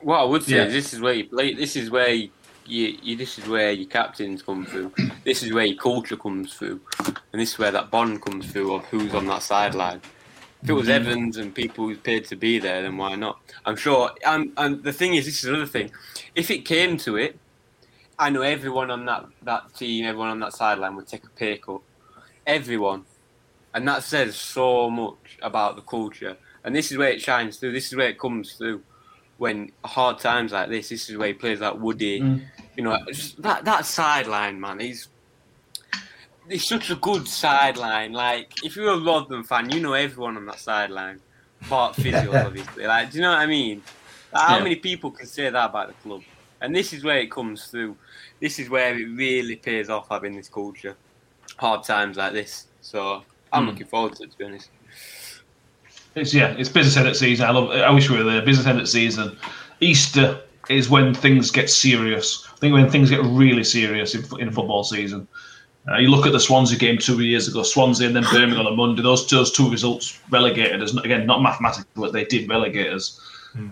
[0.00, 0.64] What I would say Yeah.
[0.64, 1.54] is this is where you play.
[1.54, 2.30] This is where you,
[2.66, 3.16] you, you.
[3.16, 4.92] This is where your captains come through.
[5.24, 8.74] This is where your culture comes through, and this is where that bond comes through
[8.74, 10.00] of who's on that sideline.
[10.66, 13.38] If it was Evans and people who's paid to be there, then why not?
[13.64, 14.10] I'm sure.
[14.26, 15.92] And and the thing is, this is another thing.
[16.34, 17.38] If it came to it,
[18.18, 21.58] I know everyone on that that team, everyone on that sideline would take a pay
[21.58, 21.82] cut.
[22.44, 23.04] Everyone,
[23.74, 26.36] and that says so much about the culture.
[26.64, 27.70] And this is where it shines through.
[27.70, 28.82] This is where it comes through
[29.38, 30.88] when hard times like this.
[30.88, 32.20] This is where he plays like Woody.
[32.20, 32.42] Mm.
[32.76, 32.98] You know,
[33.38, 34.80] that that sideline, man.
[34.80, 35.06] He's
[36.48, 38.12] he's such a good sideline.
[38.12, 41.20] Like if you're a Rotherham fan, you know everyone on that sideline.
[41.68, 42.86] Part physios, obviously.
[42.86, 43.82] Like, do you know what I mean?
[44.32, 44.62] Like, How Yeah.
[44.62, 46.22] many people can say that about the club?
[46.60, 47.98] And this is where it comes through.
[48.40, 50.96] This is where it really pays off having this culture.
[51.58, 52.66] Hard times like this.
[52.80, 53.66] So I'm Mm.
[53.68, 54.70] looking forward to it, to be honest.
[56.14, 57.46] It's yeah, it's business end of season.
[57.46, 57.70] I love.
[57.70, 58.42] I wish we were there.
[58.42, 59.36] Business end of season.
[59.80, 60.40] Easter
[60.70, 62.46] is when things get serious.
[62.52, 65.28] I think when things get really serious in, in football season.
[65.88, 68.72] Uh, you look at the Swansea game two years ago, Swansea and then Birmingham on
[68.72, 69.02] a Monday.
[69.02, 70.96] Those those two results relegated us.
[70.96, 73.20] Again, not mathematically, but they did relegate us.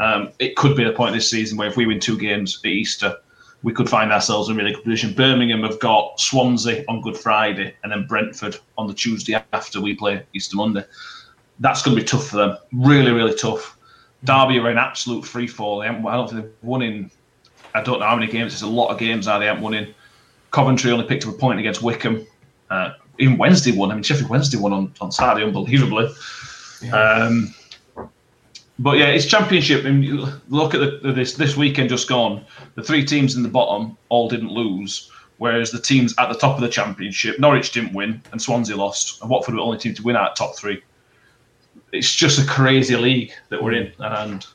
[0.00, 2.70] Um, it could be a point this season where if we win two games at
[2.70, 3.16] Easter,
[3.62, 5.12] we could find ourselves in a really good position.
[5.12, 9.94] Birmingham have got Swansea on Good Friday and then Brentford on the Tuesday after we
[9.94, 10.84] play Easter Monday.
[11.60, 12.58] That's going to be tough for them.
[12.72, 13.76] Really, really tough.
[14.24, 15.80] Derby are in absolute free fall.
[15.80, 17.10] They haven't, I don't think they've won in.
[17.74, 18.52] I don't know how many games.
[18.52, 19.94] It's a lot of games now they haven't won in.
[20.55, 22.24] Coventry only picked up a point against Wycombe.
[22.70, 23.90] Uh, even Wednesday won.
[23.90, 26.14] I mean, Sheffield Wednesday won on, on Saturday, unbelievably.
[26.92, 27.52] Um,
[28.78, 29.84] but yeah, it's championship.
[29.84, 32.44] And you look at the, this this weekend just gone.
[32.76, 36.55] The three teams in the bottom all didn't lose, whereas the teams at the top
[36.55, 39.94] of the championship, Norwich didn't win and Swansea lost, and Watford were the only team
[39.94, 40.80] to win out of top three.
[41.90, 44.46] It's just a crazy league that we're in, and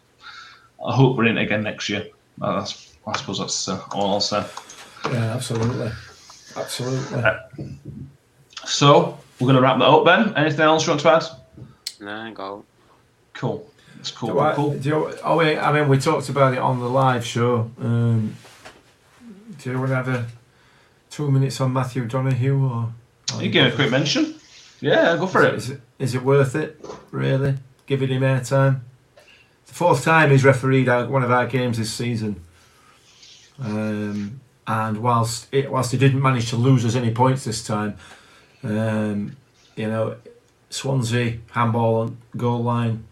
[0.85, 2.07] I hope we're in it again next year.
[2.41, 4.45] Uh, That's, I suppose that's uh, all I'll say.
[5.05, 5.91] Yeah, absolutely.
[6.55, 7.23] Absolutely.
[8.65, 10.33] So we're going to wrap that up, Ben.
[10.35, 11.23] Anything else you want to add?
[12.01, 12.65] No, go.
[13.33, 13.69] Cool.
[13.95, 14.29] That's cool.
[14.29, 14.73] Do I- cool.
[14.77, 17.71] do you- oh, wait, I mean, we talked about it on the live show.
[17.79, 18.35] Um,
[19.59, 20.25] do you want to have a
[21.09, 22.63] two minutes on Matthew Donohue?
[22.63, 22.93] Or,
[23.35, 24.35] or You give a quick mention.
[24.81, 25.55] Yeah, go for it.
[25.55, 27.55] Is it, is it worth it, really?
[27.85, 28.79] Giving him airtime?
[29.67, 32.41] The fourth time he's refereed one of our games this season.
[33.61, 34.39] Um,
[34.69, 37.97] and whilst it, whilst he didn't manage to lose us any points this time,
[38.63, 39.35] um,
[39.75, 40.15] you know,
[40.69, 43.03] Swansea handball on goal line,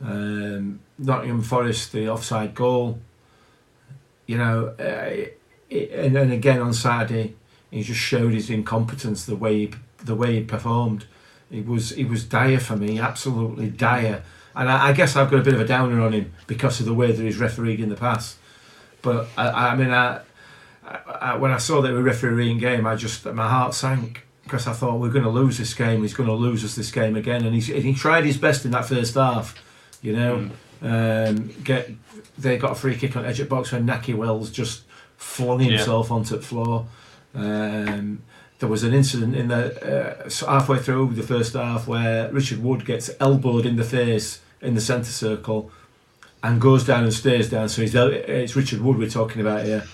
[0.00, 2.98] um, Nottingham Forest the offside goal.
[4.24, 5.28] You know, uh,
[5.68, 7.36] it, and then again on Saturday,
[7.70, 11.04] he just showed his incompetence the way he, the way he performed.
[11.50, 14.22] It was it was dire for me, absolutely dire.
[14.54, 16.86] And I, I guess I've got a bit of a downer on him because of
[16.86, 18.38] the way that he's refereed in the past.
[19.02, 20.20] But I, I mean, I,
[20.86, 24.66] I, I, when I saw they were refereeing game, I just my heart sank because
[24.68, 26.02] I thought we're going to lose this game.
[26.02, 28.70] He's going to lose us this game again, and, he's, he tried his best in
[28.70, 29.54] that first half.
[30.02, 30.50] You know,
[30.82, 31.90] um, get
[32.38, 34.82] they got a free kick on edge of box when Nahki Wells just
[35.16, 35.76] flung Yeah.
[35.76, 36.86] himself onto the floor.
[37.34, 38.22] Um,
[38.58, 42.86] there was an incident in the uh, halfway through the first half where Richard Wood
[42.86, 45.70] gets elbowed in the face in the centre circle
[46.42, 47.68] and goes down and stays down.
[47.68, 49.84] So he's, it's Richard Wood we're talking about here,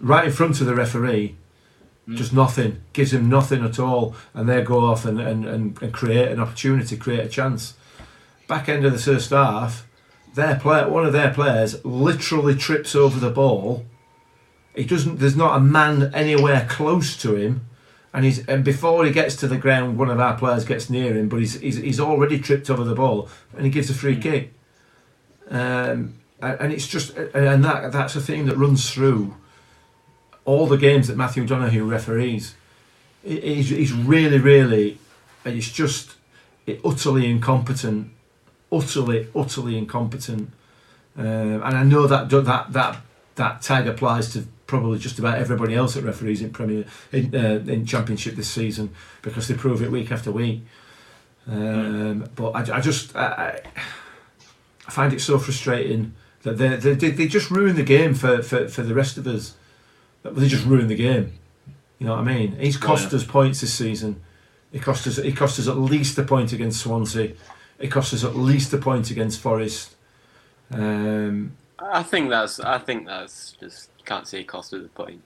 [0.00, 1.36] right in front of the referee.
[2.08, 5.92] Just nothing, gives him nothing at all, and they go off and, and, and, and
[5.92, 7.74] create an opportunity, create a chance.
[8.46, 9.88] Back end of the first half,
[10.36, 13.84] their player, one of their players, literally trips over the ball.
[14.76, 15.18] He doesn't.
[15.18, 17.66] There's not a man anywhere close to him,
[18.14, 21.16] and he's and before he gets to the ground, one of our players gets near
[21.16, 24.16] him, but he's he's, he's already tripped over the ball, and he gives a free
[24.16, 24.52] kick.
[25.50, 29.34] Um, and and it's just and that that's a thing that runs through
[30.46, 32.54] all the games that Matthew Donohue referees.
[33.22, 34.98] He's, he's really, really,
[35.44, 36.14] it's just
[36.82, 38.12] utterly incompetent,
[38.70, 40.50] utterly, utterly incompetent.
[41.18, 42.96] Um, and I know that that that
[43.34, 47.62] that tag applies to probably just about everybody else that referees in Premier in, uh,
[47.66, 48.90] in Championship this season
[49.22, 50.62] because they prove it week after week.
[51.46, 53.60] Um, but I, I just I,
[54.86, 58.40] I find it so frustrating That they, they, they, they just ruin the game for,
[58.40, 59.54] for, for the rest of us.
[60.30, 61.32] They just ruin the game.
[61.98, 62.56] You know what I mean?
[62.58, 63.16] He's cost yeah.
[63.16, 64.22] us points this season.
[64.72, 65.16] He cost us.
[65.16, 67.32] He cost us at least a point against Swansea.
[67.80, 69.94] He cost us at least a point against Forest.
[70.70, 72.60] Um, I think that's.
[72.60, 75.22] I think that's just can't say cost of the point.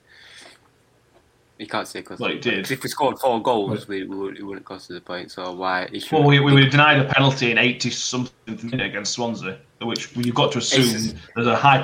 [1.61, 2.19] You can't say cost.
[2.19, 2.55] Well, of it the point.
[2.55, 2.63] did.
[2.65, 5.01] 'Cause If we scored four goals, Well- we, we would, it wouldn't cost us a
[5.01, 5.31] point.
[5.31, 5.87] So why?
[6.11, 10.33] Well, we, we were denied a penalty in 80 something minute against Swansea, which you've
[10.33, 11.77] got to assume It's- there's a high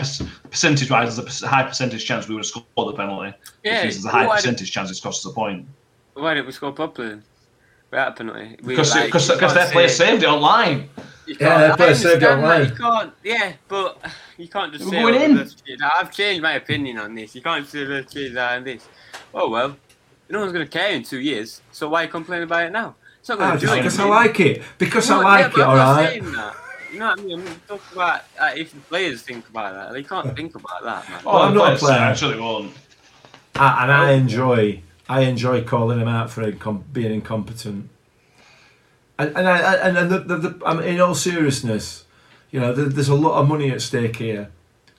[0.49, 3.38] percentage wise, there's a high percentage chance we would have scored the penalty.
[3.63, 5.67] Yeah, which there's a high why did- percentage chance it's cost us a point.
[6.15, 7.09] Why didn't we score properly?
[7.09, 7.23] then?
[7.91, 8.57] We had a penalty.
[8.63, 10.89] We, Because like, because because their player say- saved it online.
[11.28, 12.65] you Yeah, can't- their I player saved it online.
[12.69, 13.13] You can't.
[13.23, 14.01] Yeah, but
[14.38, 15.01] you can't just We're say.
[15.03, 15.80] going in.
[15.84, 17.36] I've changed my opinion on this.
[17.36, 18.88] You can't just say let's change that and this.
[19.34, 19.78] Oh well,
[20.30, 21.61] no one's gonna care in two years.
[21.71, 22.95] So why complain about it now?
[23.19, 24.61] It's not ah, gonna do just because I like it.
[24.78, 25.67] Because I like yeah, it.
[25.67, 25.82] all right.
[25.82, 26.09] I'm not right.
[26.09, 26.55] saying that.
[26.91, 27.39] You know what I mean?
[27.41, 29.93] I'm talking about uh, if the players think about that.
[29.93, 31.21] They can't think about that, man.
[31.25, 31.99] Well, I'm not a players player.
[31.99, 32.73] Actually, won't.
[33.55, 37.89] I, and I enjoy I enjoy calling him out for incom- being incompetent.
[39.19, 42.05] And and I, I- and, and the, the, the, I mean, in all seriousness,
[42.51, 44.51] you know, there, there's a lot of money at stake here,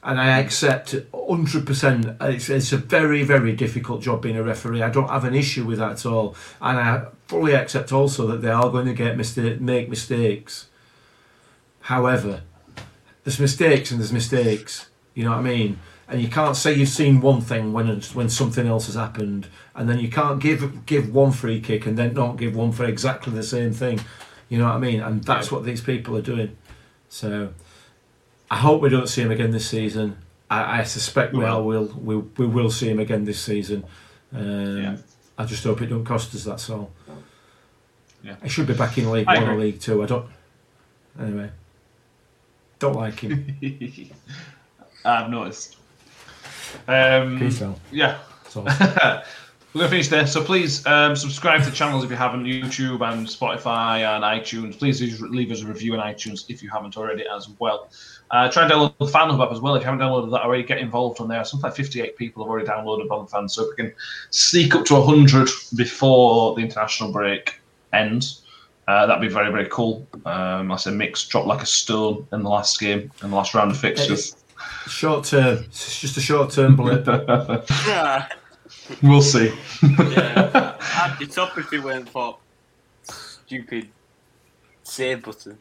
[0.02, 2.16] and I accept hundred percent.
[2.20, 4.82] It's it's a very very difficult job being a referee.
[4.82, 8.42] I don't have an issue with that at all, and I fully accept also that
[8.42, 10.68] they are going to get mistake make mistakes.
[11.82, 12.42] However,
[13.24, 14.88] there's mistakes and there's mistakes.
[15.14, 15.78] You know what I mean?
[16.06, 19.88] And you can't say you've seen one thing when when something else has happened, and
[19.88, 23.32] then you can't give give one free kick and then not give one for exactly
[23.32, 24.00] the same thing.
[24.48, 25.00] You know what I mean?
[25.00, 26.56] And that's what these people are doing.
[27.10, 27.52] So
[28.50, 30.16] I hope we don't see him again this season.
[30.50, 31.64] I, I suspect we will.
[31.64, 33.84] will we, we will see him again this season.
[34.34, 34.96] Um, Yeah.
[35.36, 36.44] I just hope it don't cost us.
[36.44, 36.90] That's all.
[38.24, 38.36] Yeah.
[38.42, 39.56] I should be back in League I One or.
[39.58, 40.02] League Two.
[40.02, 40.26] I don't.
[41.20, 41.50] Anyway,
[42.78, 43.56] don't like him.
[45.04, 45.76] I've noticed.
[46.86, 47.78] Um, Peace out.
[47.92, 48.18] yeah.
[48.56, 48.64] All.
[49.74, 50.26] We're going to finish there.
[50.26, 54.78] So please um, subscribe to the channels if you haven't, YouTube and Spotify and iTunes.
[54.78, 57.90] Please leave us a review on iTunes if you haven't already as well.
[58.30, 59.74] Uh, try and download the Fan Hub app as well.
[59.74, 61.42] If you haven't downloaded that already, get involved on there.
[61.44, 63.48] Something like 58 people have already downloaded on the fan.
[63.48, 63.94] So if we can
[64.30, 67.60] sneak up to 100 before the international break
[67.92, 68.42] ends,
[68.86, 70.06] uh, that'd be very, very cool.
[70.26, 73.54] Um, I said Mix dropped like a stone in the last game, in the last
[73.54, 74.36] round of fixtures.
[74.86, 75.64] Short term.
[75.66, 77.06] It's just a short term blip.
[77.86, 78.28] Yeah,
[79.02, 79.52] we'll see.
[79.82, 80.76] yeah.
[80.80, 82.38] I'd be top if it went for
[83.04, 83.88] stupid
[84.82, 85.58] save button.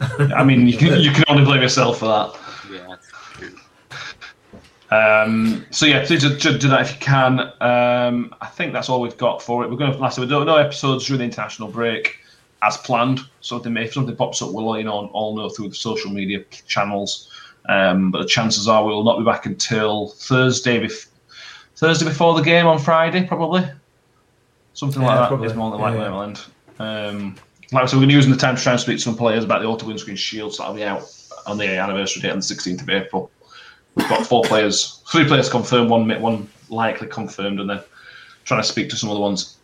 [0.00, 2.38] I mean, you can, you can only blame yourself for that.
[2.72, 2.96] Yeah.
[4.90, 7.40] Um, so yeah, please do, do do that if you can.
[7.60, 9.70] Um, I think that's all we've got for it.
[9.70, 10.18] We're going to last.
[10.18, 12.16] We don't no episodes during the international break
[12.62, 13.20] as planned.
[13.42, 16.42] Something if something pops up, we'll let you know all know through the social media
[16.66, 17.30] channels.
[17.68, 20.80] Um, but the chances are we will not be back until Thursday.
[20.80, 21.08] Bef-
[21.76, 23.68] Thursday before the game on Friday, probably.
[24.72, 25.46] Something Yeah, like that probably.
[25.48, 25.98] is more than likely.
[26.00, 26.06] yeah.
[26.06, 26.36] it'll.
[26.78, 27.36] Um,
[27.72, 29.44] like said, we're going to using the time to try and speak to some players
[29.44, 30.54] about the Auto Windscreen Shield.
[30.54, 31.02] So that'll be out
[31.46, 33.30] on the anniversary date on the 16th of April.
[33.94, 37.80] We've got four players, three players confirmed, one one likely confirmed, and then
[38.44, 39.56] trying to speak to some other ones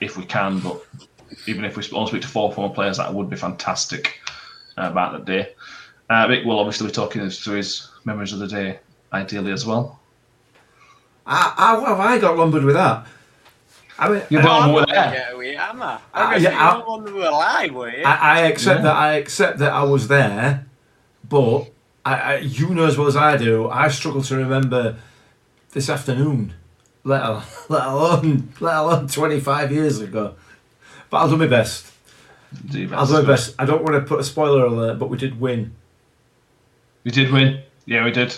[0.00, 0.60] if we can.
[0.60, 0.84] But
[1.46, 4.20] even if we only speak to four former players, that would be fantastic
[4.78, 5.54] uh, about that day.
[6.10, 8.78] Uh, Mick will obviously be talking through his memories of the day,
[9.12, 10.00] ideally as well.
[11.24, 13.06] I, I, what have I got lumbered with that?
[14.02, 14.62] I mean, You're I, wrong.
[14.62, 15.12] I'm we're not gonna there.
[15.26, 15.98] get away, am I?
[16.12, 18.04] I'm gonna yeah, say I- you're one who were alive, were you?
[18.04, 18.84] I accept Yeah.
[18.84, 18.96] that.
[18.96, 20.66] I accept that I was there,
[21.28, 21.70] but
[22.04, 23.68] I, I, you know as well as I do.
[23.68, 24.96] I struggle to remember
[25.72, 26.54] this afternoon,
[27.04, 30.34] let alone, let alone, let alone twenty five years ago.
[31.08, 31.92] But I'll do my best.
[32.68, 33.54] Do your I'll do my best.
[33.58, 35.74] I don't want to put a spoiler alert, but we did win.
[37.04, 37.62] We did win.
[37.86, 38.36] Yeah, we did.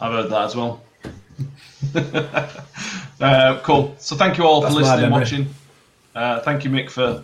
[0.00, 0.82] I've heard that as well.
[3.20, 3.94] uh, cool.
[3.98, 5.46] So thank you all That's for listening and watching.
[6.14, 7.22] Uh, thank you, Mick, for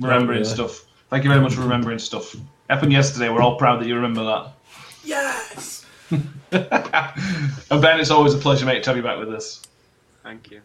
[0.00, 0.50] remembering Yeah.
[0.50, 0.84] stuff.
[1.10, 2.34] Thank you very much for remembering stuff.
[2.70, 3.28] Happened yesterday.
[3.28, 4.52] We're all proud that you remember that.
[5.04, 5.86] Yes.
[6.10, 6.22] and
[7.82, 9.62] Ben, it's always a pleasure, mate, to have you back with us.
[10.22, 10.60] Thank you.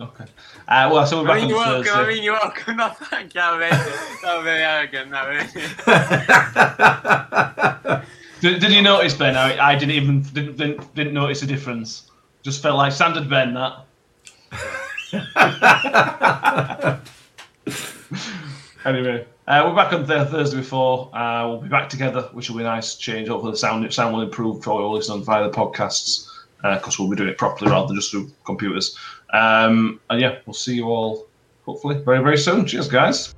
[0.00, 0.24] Okay.
[0.68, 1.92] Uh, well, so we're I back mean, you're on welcome.
[1.94, 2.76] I mean, you're welcome.
[2.82, 3.40] No, thank you.
[3.40, 3.72] I'm very,
[4.24, 5.10] I'm very arrogant.
[5.10, 5.48] Not really.
[8.40, 9.36] Did, did you notice, Ben?
[9.36, 12.10] I, I didn't even didn't, didn't didn't notice a difference.
[12.42, 13.84] Just felt like standard Ben that.
[18.84, 21.14] anyway, uh, we're back on th- Thursday before.
[21.14, 23.28] Uh, we'll be back together, which will be a nice change.
[23.28, 26.28] Hopefully, the sound sound will improve for all listeners via the podcasts
[26.62, 28.96] because we'll be doing it properly rather than just through computers.
[29.32, 31.28] Um, and yeah, we'll see you all
[31.64, 32.66] hopefully very very soon.
[32.66, 33.34] Cheers, guys.